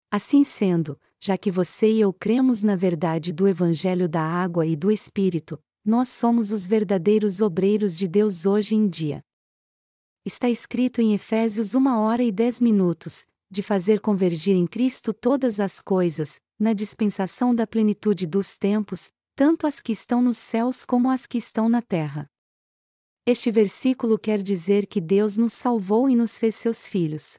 [0.08, 4.76] Assim sendo, já que você e eu cremos na verdade do Evangelho da água e
[4.76, 9.20] do Espírito, nós somos os verdadeiros obreiros de Deus hoje em dia.
[10.28, 15.58] Está escrito em Efésios 1 hora e 10 minutos, de fazer convergir em Cristo todas
[15.58, 21.08] as coisas, na dispensação da plenitude dos tempos, tanto as que estão nos céus como
[21.08, 22.28] as que estão na terra.
[23.24, 27.38] Este versículo quer dizer que Deus nos salvou e nos fez seus filhos.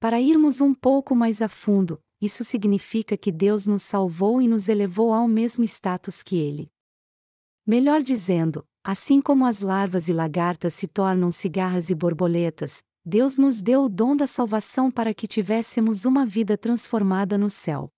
[0.00, 4.70] Para irmos um pouco mais a fundo, isso significa que Deus nos salvou e nos
[4.70, 6.72] elevou ao mesmo status que Ele.
[7.66, 13.60] Melhor dizendo, assim como as larvas e lagartas se tornam cigarras e borboletas, Deus nos
[13.60, 17.88] deu o dom da salvação para que tivéssemos uma vida transformada no céu.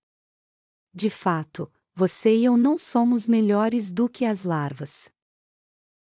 [0.93, 5.09] De fato, você e eu não somos melhores do que as larvas.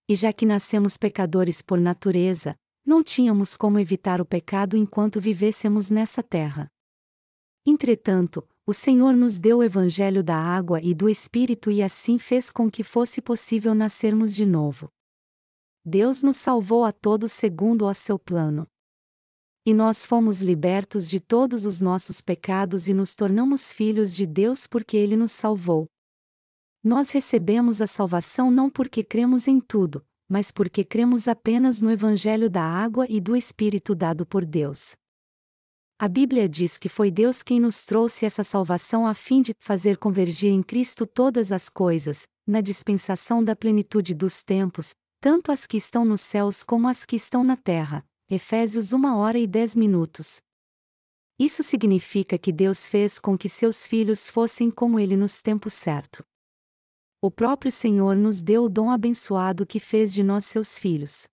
[0.09, 5.91] E já que nascemos pecadores por natureza, não tínhamos como evitar o pecado enquanto vivêssemos
[5.91, 6.71] nessa terra.
[7.67, 12.51] Entretanto, o Senhor nos deu o Evangelho da água e do Espírito e assim fez
[12.51, 14.89] com que fosse possível nascermos de novo.
[15.85, 18.67] Deus nos salvou a todos segundo o seu plano.
[19.67, 24.67] E nós fomos libertos de todos os nossos pecados e nos tornamos filhos de Deus
[24.67, 25.87] porque Ele nos salvou.
[26.83, 32.49] Nós recebemos a salvação não porque cremos em tudo, mas porque cremos apenas no Evangelho
[32.49, 34.95] da água e do Espírito dado por Deus.
[36.05, 39.97] A Bíblia diz que foi Deus quem nos trouxe essa salvação a fim de fazer
[39.97, 45.79] convergir em Cristo todas as coisas, na dispensação da plenitude dos tempos, tanto as que
[45.79, 48.05] estão nos céus como as que estão na terra.
[48.31, 50.43] Efésios 1 hora e 10 minutos.
[51.39, 56.23] Isso significa que Deus fez com que seus filhos fossem como ele nos tempos certo
[57.23, 61.25] o próprio Senhor nos deu o dom abençoado que fez de nós seus filhos.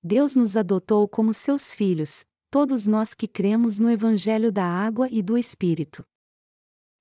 [0.00, 5.22] Deus nos adotou como seus filhos, todos nós que cremos no Evangelho da Água e
[5.22, 6.04] do Espírito.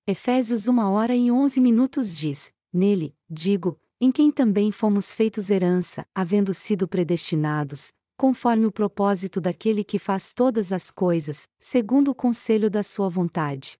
[0.07, 6.07] Efésios 1 hora e 11 minutos diz: Nele, digo, em quem também fomos feitos herança,
[6.15, 12.69] havendo sido predestinados, conforme o propósito daquele que faz todas as coisas, segundo o conselho
[12.69, 13.77] da sua vontade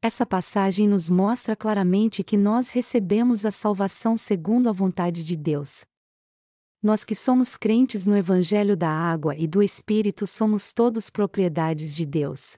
[0.00, 5.84] essa passagem nos mostra claramente que nós recebemos a salvação segundo a vontade de Deus.
[6.80, 12.06] Nós que somos crentes no Evangelho da Água e do Espírito somos todos propriedades de
[12.06, 12.56] Deus.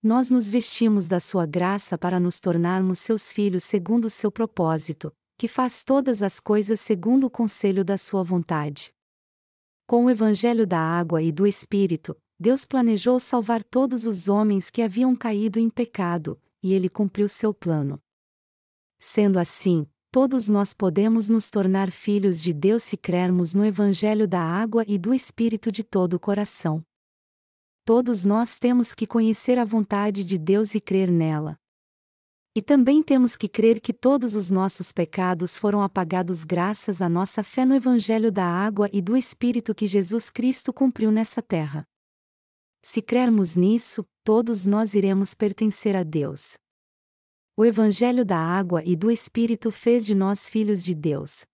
[0.00, 5.12] Nós nos vestimos da Sua graça para nos tornarmos seus filhos segundo o seu propósito,
[5.36, 8.94] que faz todas as coisas segundo o conselho da Sua vontade.
[9.88, 14.82] Com o Evangelho da Água e do Espírito, Deus planejou salvar todos os homens que
[14.82, 18.00] haviam caído em pecado, e ele cumpriu seu plano.
[19.00, 19.84] Sendo assim,
[20.16, 24.96] todos nós podemos nos tornar filhos de Deus se crermos no Evangelho da água e
[24.96, 26.82] do Espírito de todo o coração.
[27.84, 31.58] Todos nós temos que conhecer a vontade de Deus e crer nela.
[32.54, 37.42] E também temos que crer que todos os nossos pecados foram apagados graças à nossa
[37.42, 41.84] fé no Evangelho da água e do Espírito que Jesus Cristo cumpriu nessa terra.
[42.82, 46.56] Se crermos nisso, todos nós iremos pertencer a Deus.
[47.58, 51.46] O Evangelho da água e do Espírito fez de nós filhos de Deus.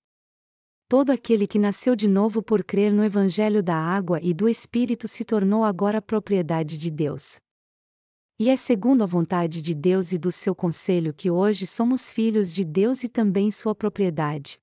[0.89, 5.07] Todo aquele que nasceu de novo por crer no Evangelho da água e do Espírito
[5.07, 7.37] se tornou agora propriedade de Deus.
[8.37, 12.53] E é segundo a vontade de Deus e do seu conselho que hoje somos filhos
[12.53, 14.59] de Deus e também sua propriedade.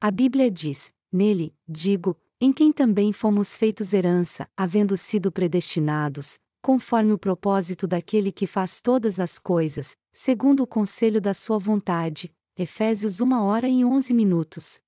[0.00, 7.12] A Bíblia diz: Nele, digo, em quem também fomos feitos herança, havendo sido predestinados, conforme
[7.12, 12.32] o propósito daquele que faz todas as coisas, segundo o conselho da sua vontade.
[12.56, 14.80] Efésios 1 hora e 11 minutos.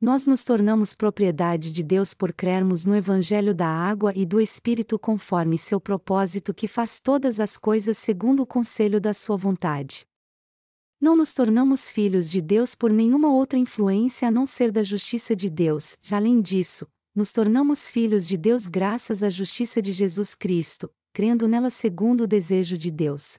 [0.00, 4.98] Nós nos tornamos propriedade de Deus por crermos no Evangelho da água e do Espírito
[4.98, 10.06] conforme seu propósito que faz todas as coisas segundo o conselho da sua vontade.
[11.00, 15.34] Não nos tornamos filhos de Deus por nenhuma outra influência a não ser da justiça
[15.34, 20.34] de Deus, já além disso, nos tornamos filhos de Deus graças à justiça de Jesus
[20.34, 23.38] Cristo, crendo nela segundo o desejo de Deus.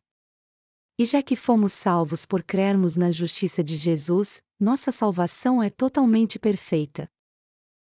[0.98, 6.40] E já que fomos salvos por crermos na justiça de Jesus, nossa salvação é totalmente
[6.40, 7.08] perfeita.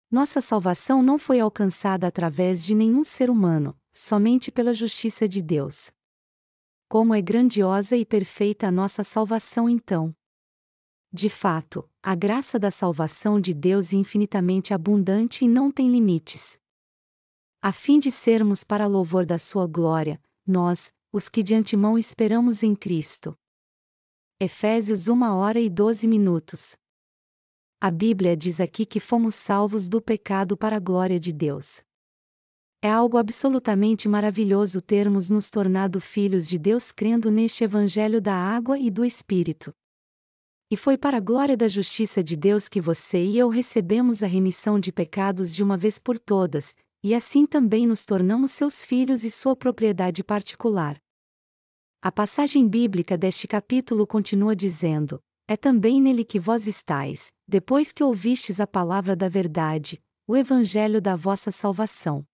[0.10, 5.92] Nossa salvação não foi alcançada através de nenhum ser humano, somente pela justiça de Deus.
[6.90, 10.16] Como é grandiosa e perfeita a nossa salvação então!
[11.18, 16.60] De fato, a graça da salvação de Deus é infinitamente abundante e não tem limites.
[17.62, 22.64] A fim de sermos para louvor da Sua glória, nós, os que de antemão esperamos
[22.64, 23.34] em Cristo.
[24.42, 26.76] Efésios 1 hora e 12 minutos.
[27.80, 31.82] A Bíblia diz aqui que fomos salvos do pecado para a glória de Deus.
[32.82, 38.78] É algo absolutamente maravilhoso termos nos tornado filhos de Deus crendo neste Evangelho da água
[38.78, 39.74] e do Espírito.
[40.72, 44.28] E foi para a glória da justiça de Deus que você e eu recebemos a
[44.28, 49.24] remissão de pecados de uma vez por todas, e assim também nos tornamos seus filhos
[49.24, 51.00] e sua propriedade particular.
[52.02, 58.04] A passagem bíblica deste capítulo continua dizendo: É também nele que vós estáis, depois que
[58.04, 62.26] ouvistes a palavra da verdade, o evangelho da vossa salvação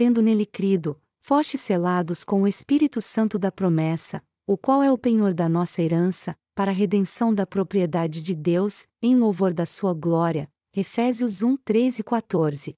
[0.00, 4.96] tendo nele crido, foste selados com o Espírito Santo da promessa, o qual é o
[4.96, 9.94] penhor da nossa herança, para a redenção da propriedade de Deus, em louvor da sua
[9.94, 10.46] glória.
[10.76, 12.74] Efésios 1, 13 e 14.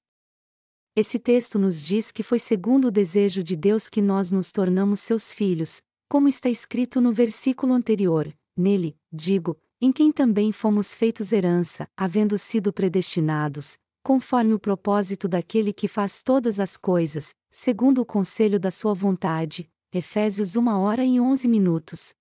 [0.95, 5.01] Esse texto nos diz que foi segundo o desejo de Deus que nós nos tornamos
[5.01, 11.33] seus filhos, como está escrito no versículo anterior: Nele, digo, em quem também fomos feitos
[11.33, 18.05] herança, havendo sido predestinados, conforme o propósito daquele que faz todas as coisas, segundo o
[18.05, 19.69] conselho da sua vontade.
[19.93, 22.13] Efésios 1 hora e 11 minutos.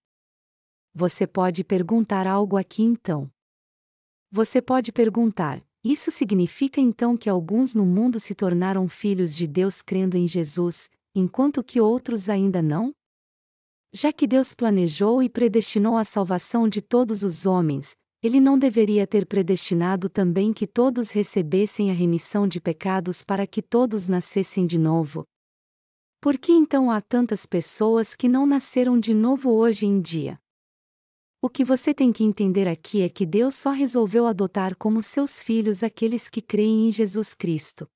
[0.95, 3.31] Você pode perguntar algo aqui então.
[4.31, 9.81] Você pode perguntar: isso significa então que alguns no mundo se tornaram filhos de Deus
[9.81, 12.93] crendo em Jesus, enquanto que outros ainda não?
[13.93, 19.07] Já que Deus planejou e predestinou a salvação de todos os homens, ele não deveria
[19.07, 24.79] ter predestinado também que todos recebessem a remissão de pecados para que todos nascessem de
[24.79, 25.25] novo?
[26.21, 30.42] Por que então há tantas pessoas que não nasceram de novo hoje em dia?
[31.45, 35.43] O que você tem que entender aqui é que Deus só resolveu adotar como seus
[35.43, 37.91] filhos aqueles que creem em Jesus Cristo.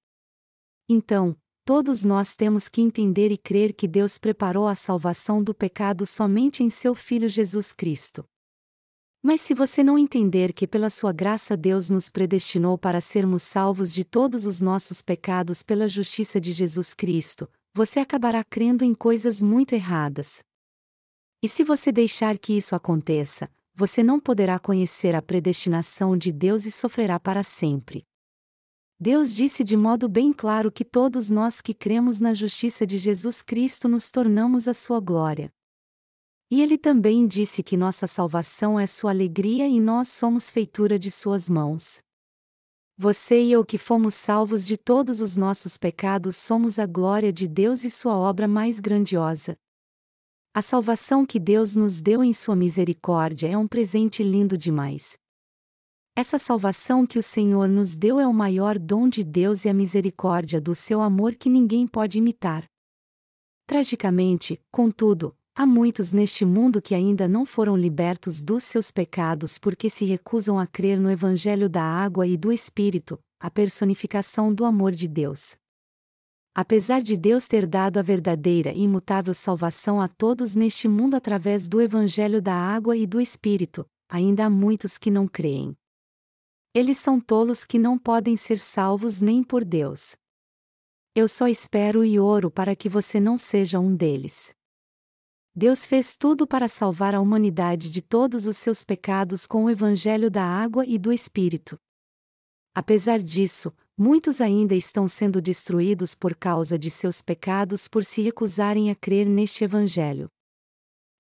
[0.89, 6.05] Então, todos nós temos que entender e crer que Deus preparou a salvação do pecado
[6.05, 8.25] somente em seu Filho Jesus Cristo.
[9.23, 13.95] Mas se você não entender que pela sua graça Deus nos predestinou para sermos salvos
[13.95, 19.41] de todos os nossos pecados pela justiça de Jesus Cristo, você acabará crendo em coisas
[19.41, 20.41] muito erradas.
[21.43, 26.64] E se você deixar que isso aconteça, você não poderá conhecer a predestinação de Deus
[26.64, 28.07] e sofrerá para sempre.
[28.99, 33.43] Deus disse de modo bem claro que todos nós que cremos na justiça de Jesus
[33.43, 35.53] Cristo nos tornamos a sua glória.
[36.51, 41.11] E ele também disse que nossa salvação é sua alegria e nós somos feitura de
[41.11, 41.99] suas mãos.
[42.97, 47.47] Você e eu que fomos salvos de todos os nossos pecados somos a glória de
[47.47, 49.59] Deus e sua obra mais grandiosa.
[50.57, 55.19] A salvação que Deus nos deu em Sua misericórdia é um presente lindo demais.
[56.17, 59.75] Essa salvação que o Senhor nos deu é o maior dom de Deus e a
[59.75, 62.65] misericórdia do seu amor que ninguém pode imitar.
[63.67, 69.91] Tragicamente, contudo, há muitos neste mundo que ainda não foram libertos dos seus pecados porque
[69.91, 74.93] se recusam a crer no Evangelho da água e do Espírito, a personificação do amor
[74.93, 75.55] de Deus.
[76.59, 81.69] Apesar de Deus ter dado a verdadeira e imutável salvação a todos neste mundo através
[81.69, 85.77] do Evangelho da água e do Espírito, ainda há muitos que não creem.
[86.73, 90.17] Eles são tolos que não podem ser salvos nem por Deus.
[91.15, 94.55] Eu só espero e oro para que você não seja um deles.
[95.55, 100.31] Deus fez tudo para salvar a humanidade de todos os seus pecados com o Evangelho
[100.31, 101.79] da água e do Espírito.
[102.75, 108.91] Apesar disso, muitos ainda estão sendo destruídos por causa de seus pecados por se recusarem
[108.91, 110.29] a crer neste Evangelho.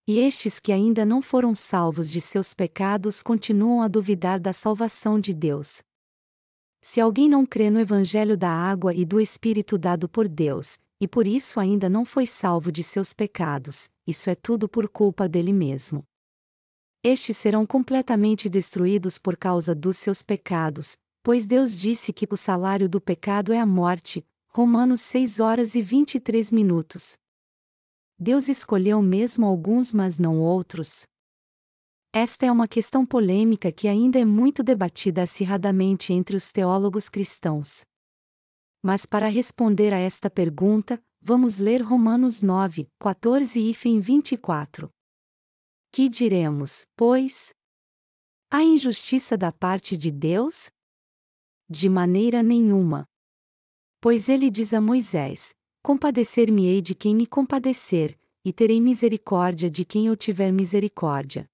[0.06, 5.18] E estes que ainda não foram salvos de seus pecados continuam a duvidar da salvação
[5.18, 5.82] de Deus.
[6.80, 11.08] Se alguém não crê no Evangelho da água e do Espírito dado por Deus, e
[11.08, 15.52] por isso ainda não foi salvo de seus pecados, isso é tudo por culpa dele
[15.52, 16.04] mesmo.
[17.02, 20.96] Estes serão completamente destruídos por causa dos seus pecados,
[21.26, 24.24] Pois Deus disse que o salário do pecado é a morte.
[24.46, 27.18] Romanos 6 horas e 23 minutos.
[28.16, 31.04] Deus escolheu mesmo alguns, mas não outros.
[32.12, 37.80] Esta é uma questão polêmica que ainda é muito debatida acirradamente entre os teólogos cristãos.
[38.80, 44.88] Mas para responder a esta pergunta, vamos ler Romanos 9, 14 e 24.
[45.90, 47.52] Que diremos, pois?
[48.48, 50.70] Há injustiça da parte de Deus?
[51.68, 53.08] De maneira nenhuma.
[54.00, 60.06] Pois ele diz a Moisés: Compadecer-me-ei de quem me compadecer, e terei misericórdia de quem
[60.06, 61.50] eu tiver misericórdia.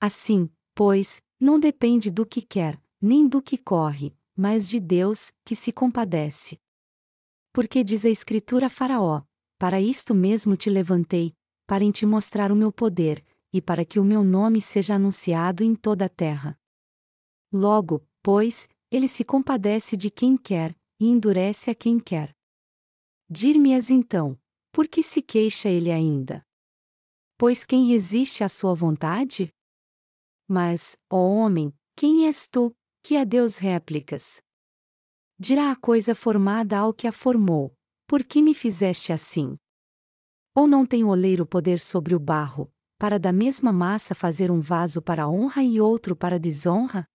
[0.00, 5.54] Assim, pois, não depende do que quer, nem do que corre, mas de Deus, que
[5.54, 6.58] se compadece.
[7.52, 9.22] Porque diz a Escritura a Faraó:
[9.58, 11.32] Para isto mesmo te levantei,
[11.66, 15.62] para em te mostrar o meu poder, e para que o meu nome seja anunciado
[15.62, 16.58] em toda a terra.
[17.52, 22.36] Logo, pois, ele se compadece de quem quer, e endurece a quem quer.
[23.28, 24.38] Dir-me-as então,
[24.70, 26.46] por que se queixa ele ainda?
[27.38, 29.50] Pois quem resiste à sua vontade?
[30.46, 34.42] Mas, ó homem, quem és tu, que a Deus réplicas?
[35.38, 37.74] Dirá a coisa formada ao que a formou:
[38.06, 39.56] Por que me fizeste assim?
[40.54, 44.60] Ou não tem o oleiro poder sobre o barro, para da mesma massa fazer um
[44.60, 47.08] vaso para honra e outro para desonra?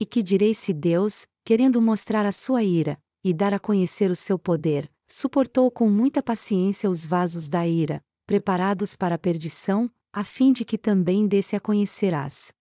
[0.00, 4.16] E que direi se Deus, querendo mostrar a sua ira, e dar a conhecer o
[4.16, 10.22] seu poder, suportou com muita paciência os vasos da ira, preparados para a perdição, a
[10.22, 12.52] fim de que também desse a conhecerás.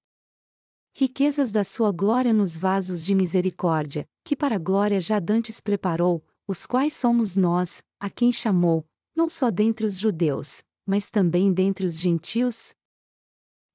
[0.95, 6.25] Riquezas da sua glória nos vasos de misericórdia, que para a glória já dantes preparou,
[6.47, 8.83] os quais somos nós, a quem chamou,
[9.15, 12.73] não só dentre os judeus, mas também dentre os gentios?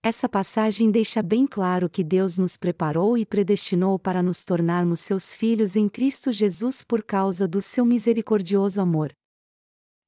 [0.05, 5.32] Essa passagem deixa bem claro que Deus nos preparou e predestinou para nos tornarmos seus
[5.32, 9.14] filhos em Cristo Jesus por causa do seu misericordioso amor.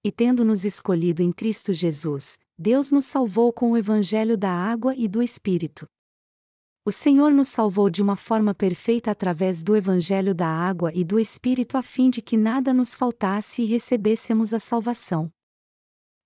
[0.02, 5.06] E tendo-nos escolhido em Cristo Jesus, Deus nos salvou com o Evangelho da água e
[5.06, 5.86] do Espírito.
[6.84, 11.20] O Senhor nos salvou de uma forma perfeita através do Evangelho da água e do
[11.20, 15.30] Espírito a fim de que nada nos faltasse e recebêssemos a salvação.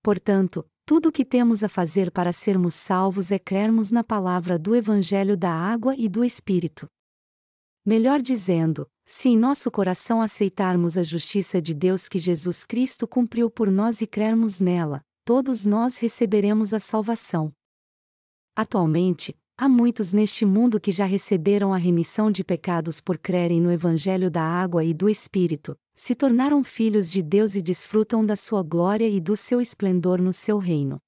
[0.02, 4.74] Portanto, tudo o que temos a fazer para sermos salvos é crermos na palavra do
[4.74, 6.88] Evangelho da água e do Espírito.
[7.84, 13.50] Melhor dizendo, se em nosso coração aceitarmos a justiça de Deus que Jesus Cristo cumpriu
[13.50, 17.52] por nós e crermos nela, todos nós receberemos a salvação.
[18.56, 23.72] Atualmente, há muitos neste mundo que já receberam a remissão de pecados por crerem no
[23.72, 28.62] Evangelho da água e do Espírito, se tornaram filhos de Deus e desfrutam da sua
[28.62, 31.00] glória e do seu esplendor no seu reino.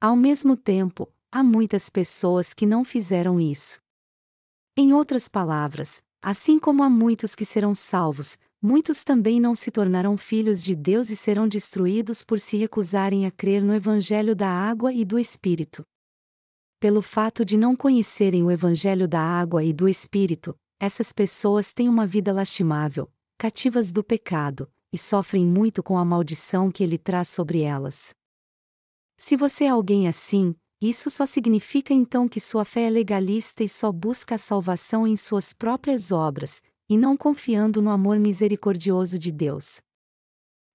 [0.00, 3.78] Ao mesmo tempo, há muitas pessoas que não fizeram isso.
[4.76, 10.16] Em outras palavras, assim como há muitos que serão salvos, muitos também não se tornarão
[10.16, 14.92] filhos de Deus e serão destruídos por se recusarem a crer no Evangelho da água
[14.92, 15.84] e do Espírito.
[16.82, 21.88] Pelo fato de não conhecerem o Evangelho da água e do Espírito, essas pessoas têm
[21.88, 23.08] uma vida lastimável,
[23.38, 28.12] cativas do pecado, e sofrem muito com a maldição que ele traz sobre elas.
[29.16, 33.68] Se você é alguém assim, isso só significa então que sua fé é legalista e
[33.68, 39.30] só busca a salvação em suas próprias obras, e não confiando no amor misericordioso de
[39.30, 39.80] Deus.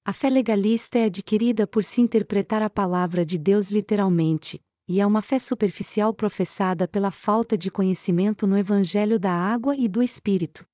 [0.06, 5.06] A fé legalista é adquirida por se interpretar a palavra de Deus literalmente, e é
[5.06, 10.66] uma fé superficial professada pela falta de conhecimento no Evangelho da água e do Espírito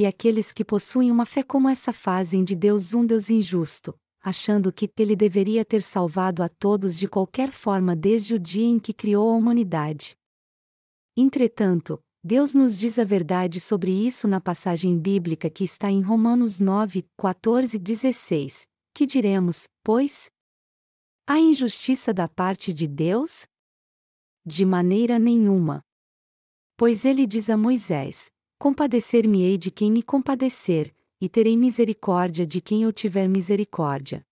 [0.00, 4.72] e aqueles que possuem uma fé como essa fazem de Deus um Deus injusto, achando
[4.72, 8.94] que ele deveria ter salvado a todos de qualquer forma desde o dia em que
[8.94, 10.16] criou a humanidade.
[11.14, 16.60] Entretanto, Deus nos diz a verdade sobre isso na passagem bíblica que está em Romanos
[16.60, 18.62] 9, 14 e 16.
[18.94, 20.30] Que diremos, pois?
[21.32, 23.46] Há injustiça da parte de Deus?
[24.44, 25.80] De maneira nenhuma.
[26.76, 32.82] Pois ele diz a Moisés: Compadecer-me-ei de quem me compadecer, e terei misericórdia de quem
[32.82, 34.26] eu tiver misericórdia.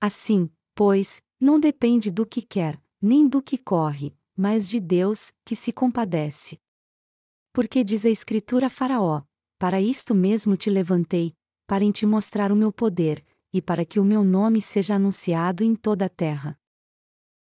[0.00, 5.54] Assim, pois, não depende do que quer, nem do que corre, mas de Deus, que
[5.54, 6.58] se compadece.
[7.52, 9.22] Porque diz a Escritura a Faraó:
[9.60, 11.36] Para isto mesmo te levantei,
[11.68, 15.64] para em te mostrar o meu poder, e para que o meu nome seja anunciado
[15.64, 16.58] em toda a terra.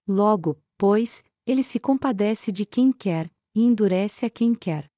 [0.08, 4.92] Logo, pois, ele se compadece de quem quer, e endurece a quem quer.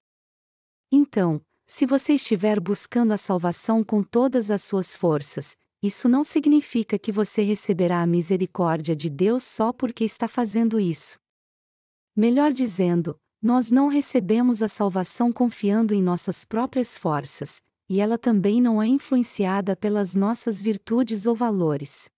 [0.91, 6.97] Então, se você estiver buscando a salvação com todas as suas forças, isso não significa
[6.97, 11.19] que você receberá a misericórdia de Deus só porque está fazendo isso.
[12.15, 18.61] Melhor dizendo, nós não recebemos a salvação confiando em nossas próprias forças, e ela também
[18.61, 22.09] não é influenciada pelas nossas virtudes ou valores.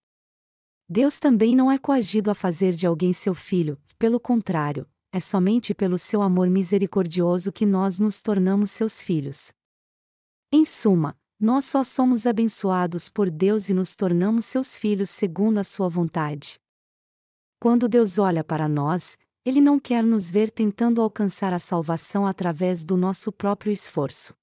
[0.87, 5.73] Deus também não é coagido a fazer de alguém seu filho, pelo contrário, é somente
[5.73, 9.51] pelo seu amor misericordioso que nós nos tornamos seus filhos.
[10.51, 15.63] Em suma, nós só somos abençoados por Deus e nos tornamos seus filhos segundo a
[15.63, 16.59] sua vontade.
[17.59, 22.83] Quando Deus olha para nós, Ele não quer nos ver tentando alcançar a salvação através
[22.83, 24.38] do nosso próprio esforço.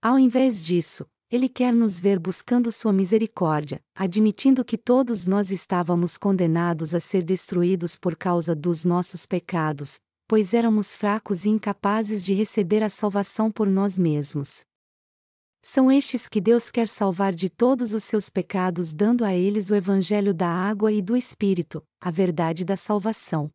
[0.00, 6.16] Ao invés disso, ele quer nos ver buscando sua misericórdia, admitindo que todos nós estávamos
[6.16, 12.32] condenados a ser destruídos por causa dos nossos pecados, pois éramos fracos e incapazes de
[12.32, 14.60] receber a salvação por nós mesmos.
[15.64, 19.74] São estes que Deus quer salvar de todos os seus pecados, dando a eles o
[19.74, 23.50] Evangelho da água e do Espírito, a verdade da salvação.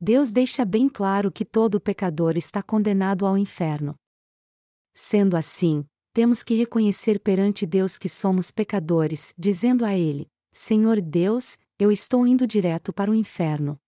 [0.00, 3.99] Deus deixa bem claro que todo pecador está condenado ao inferno.
[4.94, 11.56] Sendo assim, temos que reconhecer perante Deus que somos pecadores, dizendo a Ele: Senhor Deus,
[11.78, 13.80] eu estou indo direto para o inferno.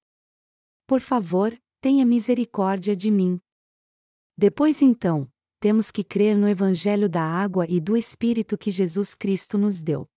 [0.87, 3.41] Por favor, tenha misericórdia de mim.
[4.39, 5.29] Depois então,
[5.61, 10.09] temos que crer no Evangelho da água e do Espírito que Jesus Cristo nos deu.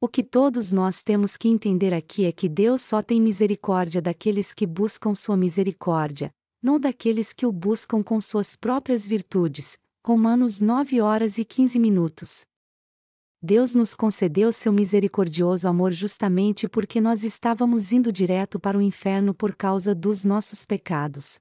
[0.00, 4.52] O que todos nós temos que entender aqui é que Deus só tem misericórdia daqueles
[4.52, 6.30] que buscam sua misericórdia,
[6.62, 12.42] não daqueles que o buscam com suas próprias virtudes, Romanos 9 horas e 15 minutos.
[13.42, 19.32] Deus nos concedeu seu misericordioso amor justamente porque nós estávamos indo direto para o inferno
[19.32, 21.38] por causa dos nossos pecados.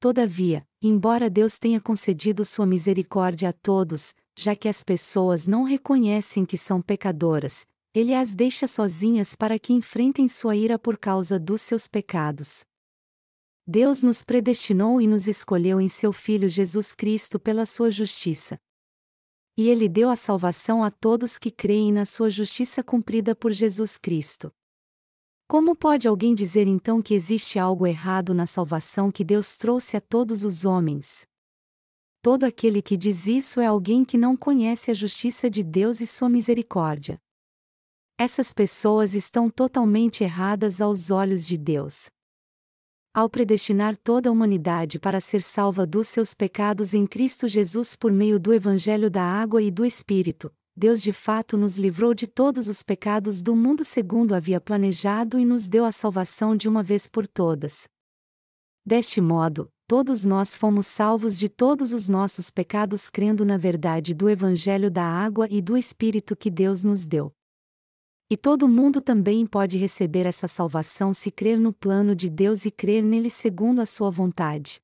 [0.00, 6.46] Todavia, embora Deus tenha concedido sua misericórdia a todos, já que as pessoas não reconhecem
[6.46, 11.60] que são pecadoras, ele as deixa sozinhas para que enfrentem sua ira por causa dos
[11.60, 12.64] seus pecados.
[13.70, 18.58] Deus nos predestinou e nos escolheu em seu Filho Jesus Cristo pela sua justiça.
[19.58, 23.98] E ele deu a salvação a todos que creem na sua justiça cumprida por Jesus
[23.98, 24.50] Cristo.
[25.46, 30.00] Como pode alguém dizer então que existe algo errado na salvação que Deus trouxe a
[30.00, 31.26] todos os homens?
[32.22, 36.06] Todo aquele que diz isso é alguém que não conhece a justiça de Deus e
[36.06, 37.20] sua misericórdia.
[38.16, 42.08] Essas pessoas estão totalmente erradas aos olhos de Deus.
[43.14, 48.12] Ao predestinar toda a humanidade para ser salva dos seus pecados em Cristo Jesus por
[48.12, 52.68] meio do Evangelho da Água e do Espírito, Deus de fato nos livrou de todos
[52.68, 57.08] os pecados do mundo segundo havia planejado e nos deu a salvação de uma vez
[57.08, 57.88] por todas.
[58.86, 64.30] Deste modo, todos nós fomos salvos de todos os nossos pecados crendo na verdade do
[64.30, 67.32] Evangelho da Água e do Espírito que Deus nos deu.
[68.30, 72.70] E todo mundo também pode receber essa salvação se crer no plano de Deus e
[72.70, 74.82] crer nele segundo a sua vontade.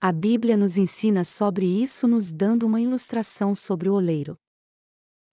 [0.00, 4.38] A Bíblia nos ensina sobre isso, nos dando uma ilustração sobre o oleiro.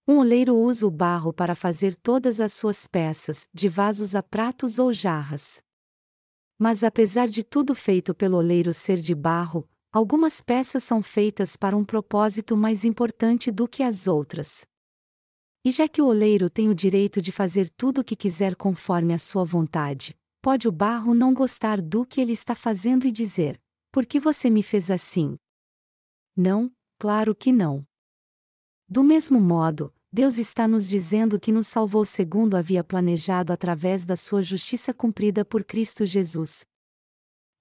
[0.07, 4.79] Um oleiro usa o barro para fazer todas as suas peças, de vasos a pratos
[4.79, 5.61] ou jarras.
[6.57, 11.77] Mas apesar de tudo feito pelo oleiro ser de barro, algumas peças são feitas para
[11.77, 14.65] um propósito mais importante do que as outras.
[15.65, 19.13] E já que o oleiro tem o direito de fazer tudo o que quiser conforme
[19.13, 23.61] a sua vontade, pode o barro não gostar do que ele está fazendo e dizer:
[23.89, 25.37] Por que você me fez assim?
[26.35, 27.85] Não, claro que não.
[28.89, 34.17] Do mesmo modo, Deus está nos dizendo que nos salvou segundo havia planejado através da
[34.17, 36.65] sua justiça cumprida por Cristo Jesus.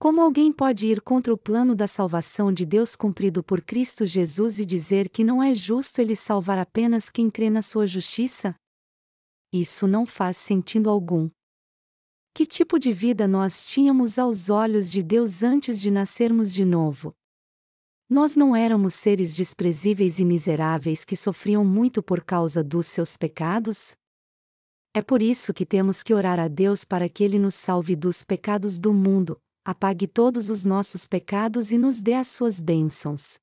[0.02, 4.58] Como alguém pode ir contra o plano da salvação de Deus cumprido por Cristo Jesus
[4.58, 8.52] e dizer que não é justo ele salvar apenas quem crê na sua justiça?
[9.52, 11.30] Isso não faz sentido algum.
[12.34, 17.14] Que tipo de vida nós tínhamos aos olhos de Deus antes de nascermos de novo?
[18.10, 23.92] Nós não éramos seres desprezíveis e miseráveis que sofriam muito por causa dos seus pecados?
[24.92, 28.24] É por isso que temos que orar a Deus para que Ele nos salve dos
[28.24, 33.38] pecados do mundo, apague todos os nossos pecados e nos dê as suas bênçãos.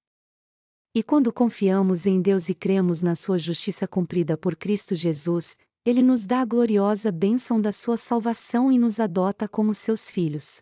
[0.94, 5.56] E quando confiamos em Deus e cremos na sua justiça cumprida por Cristo Jesus,
[5.86, 10.62] ele nos dá a gloriosa bênção da sua salvação e nos adota como seus filhos.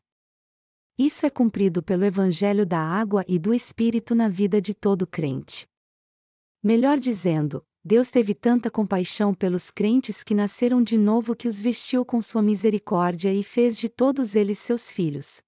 [0.97, 5.67] Isso é cumprido pelo Evangelho da água e do Espírito na vida de todo crente.
[6.63, 12.03] Melhor dizendo, Deus teve tanta compaixão pelos crentes que nasceram de novo que os vestiu
[12.03, 15.41] com sua misericórdia e fez de todos eles seus filhos.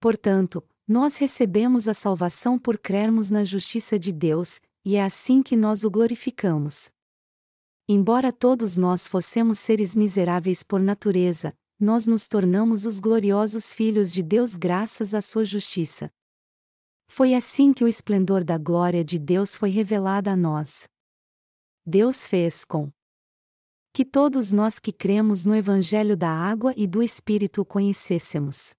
[0.00, 5.56] Portanto, nós recebemos a salvação por crermos na justiça de Deus, e é assim que
[5.56, 6.90] nós o glorificamos.
[7.88, 14.22] Embora todos nós fossemos seres miseráveis por natureza, nós nos tornamos os gloriosos filhos de
[14.22, 16.10] Deus graças à sua justiça.
[17.08, 20.86] Foi assim que o esplendor da glória de Deus foi revelado a nós.
[21.86, 22.90] Deus fez com
[23.92, 28.77] que todos nós que cremos no Evangelho da Água e do Espírito o conhecêssemos.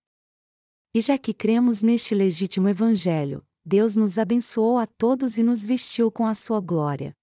[0.94, 6.12] E já que cremos neste legítimo Evangelho, Deus nos abençoou a todos e nos vestiu
[6.12, 7.16] com a sua glória.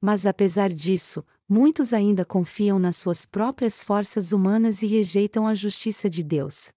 [0.00, 6.10] Mas apesar disso, muitos ainda confiam nas suas próprias forças humanas e rejeitam a justiça
[6.10, 6.70] de Deus.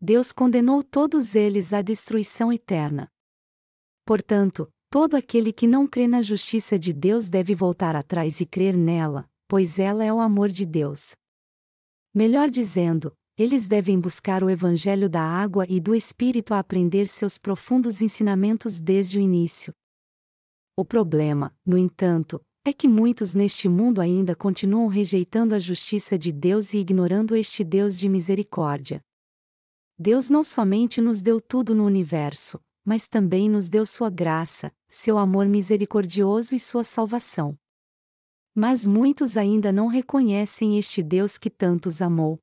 [0.00, 3.08] Deus condenou todos eles à destruição eterna.
[4.04, 8.76] Portanto, todo aquele que não crê na justiça de Deus deve voltar atrás e crer
[8.76, 11.14] nela, pois ela é o amor de Deus.
[12.12, 17.36] Melhor dizendo, eles devem buscar o Evangelho da água e do Espírito a aprender seus
[17.36, 19.74] profundos ensinamentos desde o início.
[20.74, 26.32] O problema, no entanto, é que muitos neste mundo ainda continuam rejeitando a justiça de
[26.32, 29.00] Deus e ignorando este Deus de misericórdia.
[29.98, 35.18] Deus não somente nos deu tudo no universo, mas também nos deu sua graça, seu
[35.18, 37.56] amor misericordioso e sua salvação.
[38.54, 42.40] Mas muitos ainda não reconhecem este Deus que tantos amou.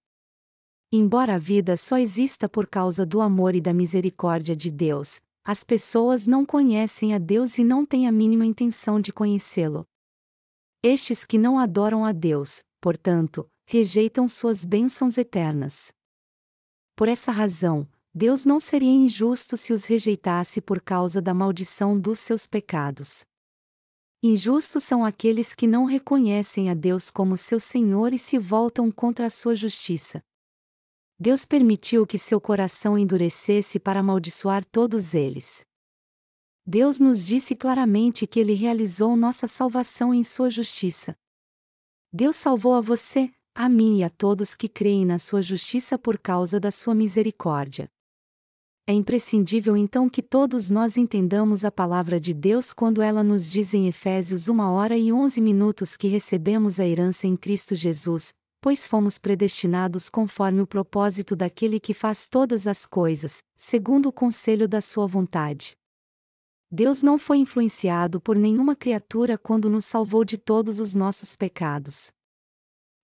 [0.95, 5.63] Embora a vida só exista por causa do amor e da misericórdia de Deus, as
[5.63, 9.87] pessoas não conhecem a Deus e não têm a mínima intenção de conhecê-lo.
[10.83, 15.91] Estes que não adoram a Deus, portanto, rejeitam suas bênçãos eternas.
[16.95, 22.19] Por essa razão, Deus não seria injusto se os rejeitasse por causa da maldição dos
[22.19, 23.25] seus pecados.
[24.21, 29.25] Injustos são aqueles que não reconhecem a Deus como seu Senhor e se voltam contra
[29.25, 30.21] a sua justiça.
[31.19, 35.65] Deus permitiu que seu coração endurecesse para amaldiçoar todos eles.
[36.65, 41.15] Deus nos disse claramente que Ele realizou nossa salvação em Sua justiça.
[42.11, 46.17] Deus salvou a você, a mim e a todos que creem na Sua justiça por
[46.17, 47.89] causa da Sua misericórdia.
[48.85, 53.73] É imprescindível então que todos nós entendamos a palavra de Deus quando ela nos diz
[53.73, 58.33] em Efésios 1 hora e 11 minutos que recebemos a herança em Cristo Jesus,
[58.63, 64.69] pois fomos predestinados conforme o propósito daquele que faz todas as coisas, segundo o conselho
[64.69, 65.73] da sua vontade.
[66.71, 72.09] Deus não foi influenciado por nenhuma criatura quando nos salvou de todos os nossos pecados.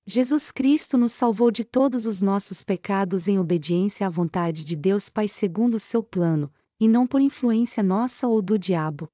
[0.07, 5.09] Jesus Cristo nos salvou de todos os nossos pecados em obediência à vontade de Deus
[5.09, 6.49] Pai segundo o seu plano,
[6.79, 9.09] e não por influência nossa ou do diabo.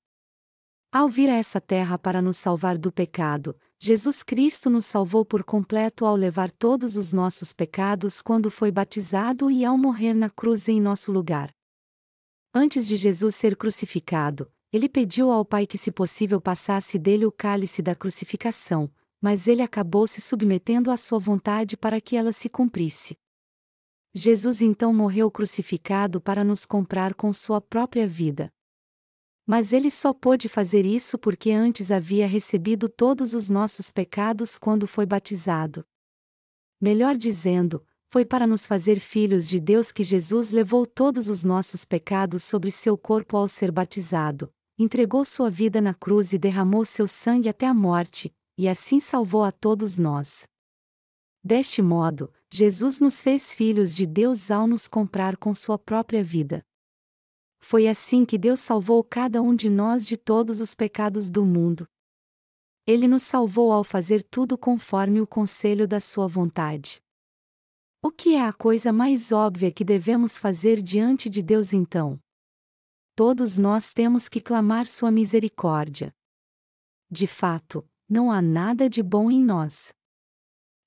[0.91, 5.43] Ao vir a essa terra para nos salvar do pecado, Jesus Cristo nos salvou por
[5.43, 10.69] completo ao levar todos os nossos pecados quando foi batizado e ao morrer na cruz
[10.69, 11.53] em nosso lugar.
[12.53, 17.31] Antes de Jesus ser crucificado, ele pediu ao Pai que, se possível, passasse dele o
[17.31, 18.89] cálice da crucificação,
[19.21, 23.17] mas ele acabou se submetendo à sua vontade para que ela se cumprisse.
[24.13, 28.49] Jesus então morreu crucificado para nos comprar com sua própria vida.
[29.45, 34.87] Mas ele só pôde fazer isso porque antes havia recebido todos os nossos pecados quando
[34.87, 35.85] foi batizado.
[36.81, 41.85] Melhor dizendo, foi para nos fazer filhos de Deus que Jesus levou todos os nossos
[41.85, 47.07] pecados sobre seu corpo ao ser batizado, entregou sua vida na cruz e derramou seu
[47.07, 50.43] sangue até a morte, e assim salvou a todos nós.
[51.43, 56.65] Deste modo, Jesus nos fez filhos de Deus ao nos comprar com sua própria vida.
[57.67, 61.87] Foi assim que Deus salvou cada um de nós de todos os pecados do mundo.
[62.85, 67.01] Ele nos salvou ao fazer tudo conforme o conselho da sua vontade.
[68.03, 72.19] O que é a coisa mais óbvia que devemos fazer diante de Deus então?
[73.15, 76.13] Todos nós temos que clamar sua misericórdia.
[77.09, 79.91] De fato, não há nada de bom em nós.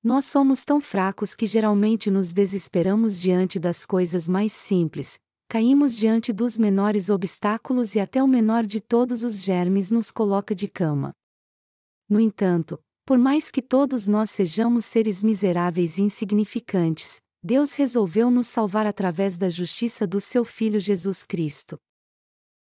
[0.01, 5.18] Nós somos tão fracos que geralmente nos desesperamos diante das coisas mais simples,
[5.49, 10.55] caímos diante dos menores obstáculos e até o menor de todos os germes nos coloca
[10.55, 11.15] de cama.
[12.07, 18.47] No entanto, por mais que todos nós sejamos seres miseráveis e insignificantes, Deus resolveu nos
[18.47, 21.79] salvar através da justiça do seu Filho Jesus Cristo.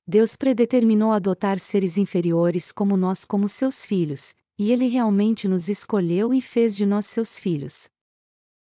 [0.07, 6.33] Deus predeterminou adotar seres inferiores como nós como seus filhos, e Ele realmente nos escolheu
[6.33, 7.87] e fez de nós seus filhos.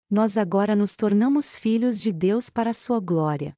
[0.07, 3.55] Nós agora nos tornamos filhos de Deus para a sua glória.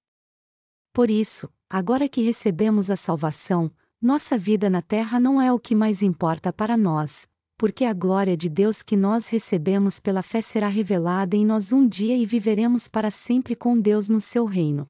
[0.97, 3.71] Por isso, agora que recebemos a salvação,
[4.01, 8.35] nossa vida na terra não é o que mais importa para nós, porque a glória
[8.35, 12.87] de Deus que nós recebemos pela fé será revelada em nós um dia e viveremos
[12.87, 14.87] para sempre com Deus no seu reino.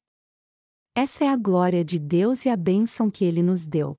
[0.96, 3.94] Essa é a glória de Deus e a bênção que ele nos deu.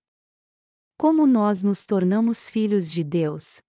[0.96, 3.60] Como nós nos tornamos filhos de Deus?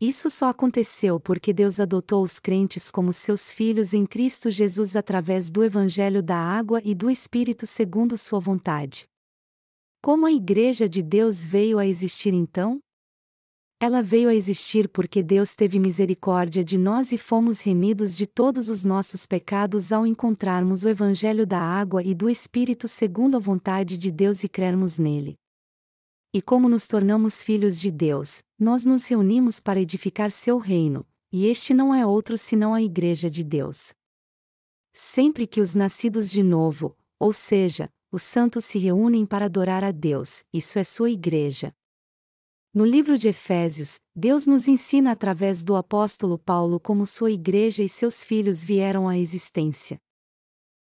[0.00, 5.50] Isso só aconteceu porque Deus adotou os crentes como seus filhos em Cristo Jesus através
[5.50, 9.08] do Evangelho da Água e do Espírito segundo Sua vontade.
[10.00, 12.78] Como a Igreja de Deus veio a existir então?
[13.80, 18.68] Ela veio a existir porque Deus teve misericórdia de nós e fomos remidos de todos
[18.68, 23.98] os nossos pecados ao encontrarmos o Evangelho da Água e do Espírito segundo a vontade
[23.98, 25.34] de Deus e crermos nele.
[26.38, 31.46] E como nos tornamos filhos de Deus, nós nos reunimos para edificar seu reino, e
[31.46, 33.92] este não é outro senão a Igreja de Deus.
[34.92, 39.90] Sempre que os nascidos de novo, ou seja, os santos se reúnem para adorar a
[39.90, 41.74] Deus, isso é sua Igreja.
[42.72, 47.88] No livro de Efésios, Deus nos ensina através do apóstolo Paulo como sua Igreja e
[47.88, 50.00] seus filhos vieram à existência.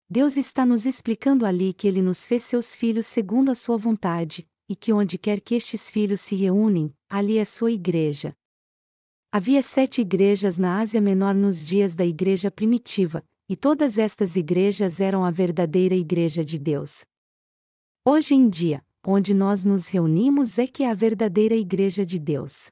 [0.08, 4.48] Deus está nos explicando ali que ele nos fez seus filhos segundo a sua vontade,
[4.72, 8.34] e que onde quer que estes filhos se reúnem, ali é sua igreja.
[9.30, 14.98] Havia sete igrejas na Ásia Menor nos dias da igreja primitiva, e todas estas igrejas
[14.98, 17.04] eram a verdadeira igreja de Deus.
[18.02, 22.70] Hoje em dia, onde nós nos reunimos é que é a verdadeira igreja de Deus.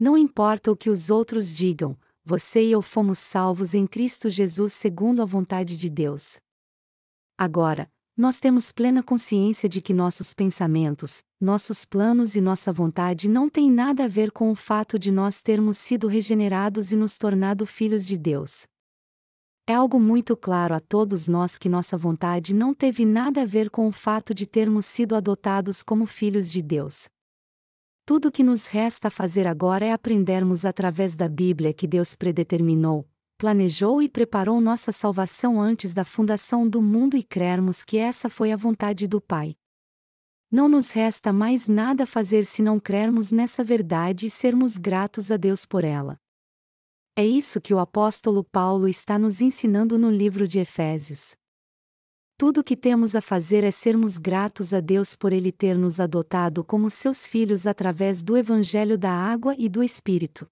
[0.00, 4.72] Não importa o que os outros digam, você e eu fomos salvos em Cristo Jesus
[4.72, 6.38] segundo a vontade de Deus.
[7.38, 7.88] Agora,
[8.18, 13.70] nós temos plena consciência de que nossos pensamentos, nossos planos e nossa vontade não têm
[13.70, 18.04] nada a ver com o fato de nós termos sido regenerados e nos tornado filhos
[18.04, 18.66] de Deus.
[19.68, 23.70] É algo muito claro a todos nós que nossa vontade não teve nada a ver
[23.70, 27.04] com o fato de termos sido adotados como filhos de Deus.
[28.04, 33.06] Tudo o que nos resta fazer agora é aprendermos através da Bíblia que Deus predeterminou,
[33.38, 38.50] planejou e preparou nossa salvação antes da fundação do mundo e crermos que essa foi
[38.50, 39.56] a vontade do Pai.
[40.50, 45.30] Não nos resta mais nada a fazer se não crermos nessa verdade e sermos gratos
[45.30, 46.18] a Deus por ela.
[47.14, 51.36] É isso que o apóstolo Paulo está nos ensinando no livro de Efésios.
[52.36, 56.00] Tudo o que temos a fazer é sermos gratos a Deus por Ele ter nos
[56.00, 60.48] adotado como seus filhos através do Evangelho da Água e do Espírito.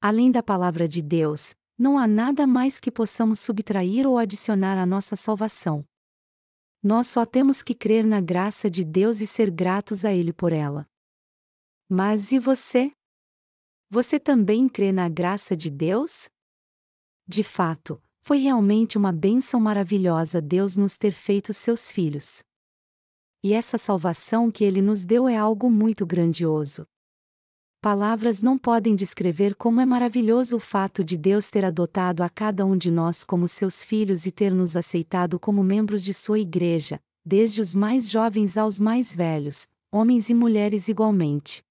[0.00, 4.86] Além da palavra de Deus, não há nada mais que possamos subtrair ou adicionar à
[4.86, 5.84] nossa salvação.
[6.82, 10.52] Nós só temos que crer na graça de Deus e ser gratos a Ele por
[10.52, 10.88] ela.
[11.88, 12.92] Mas e você?
[13.90, 16.28] Você também crê na graça de Deus?
[17.26, 22.42] De fato, foi realmente uma bênção maravilhosa Deus nos ter feito seus filhos.
[23.42, 26.86] E essa salvação que Ele nos deu é algo muito grandioso.
[27.84, 32.64] Palavras não podem descrever como é maravilhoso o fato de Deus ter adotado a cada
[32.64, 36.98] um de nós como seus filhos e ter nos aceitado como membros de sua igreja,
[37.22, 41.62] desde os mais jovens aos mais velhos, homens e mulheres igualmente.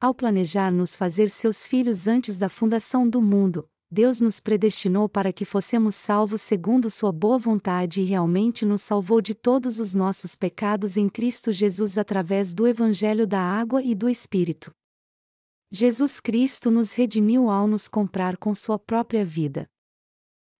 [0.00, 5.32] Ao planejar nos fazer seus filhos antes da fundação do mundo, Deus nos predestinou para
[5.32, 10.36] que fossemos salvos segundo Sua boa vontade e realmente nos salvou de todos os nossos
[10.36, 14.70] pecados em Cristo Jesus através do Evangelho da Água e do Espírito.
[15.76, 19.68] Jesus Cristo nos redimiu ao nos comprar com Sua própria vida.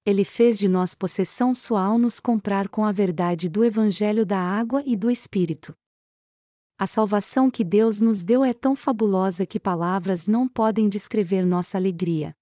[0.04, 4.38] Ele fez de nós possessão sua ao nos comprar com a verdade do Evangelho da
[4.38, 5.74] Água e do Espírito.
[6.78, 11.78] A salvação que Deus nos deu é tão fabulosa que palavras não podem descrever nossa
[11.78, 12.36] alegria.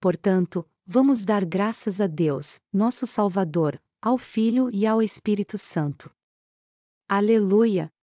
[0.00, 6.10] Portanto, vamos dar graças a Deus, nosso Salvador, ao Filho e ao Espírito Santo.
[7.08, 7.95] Aleluia!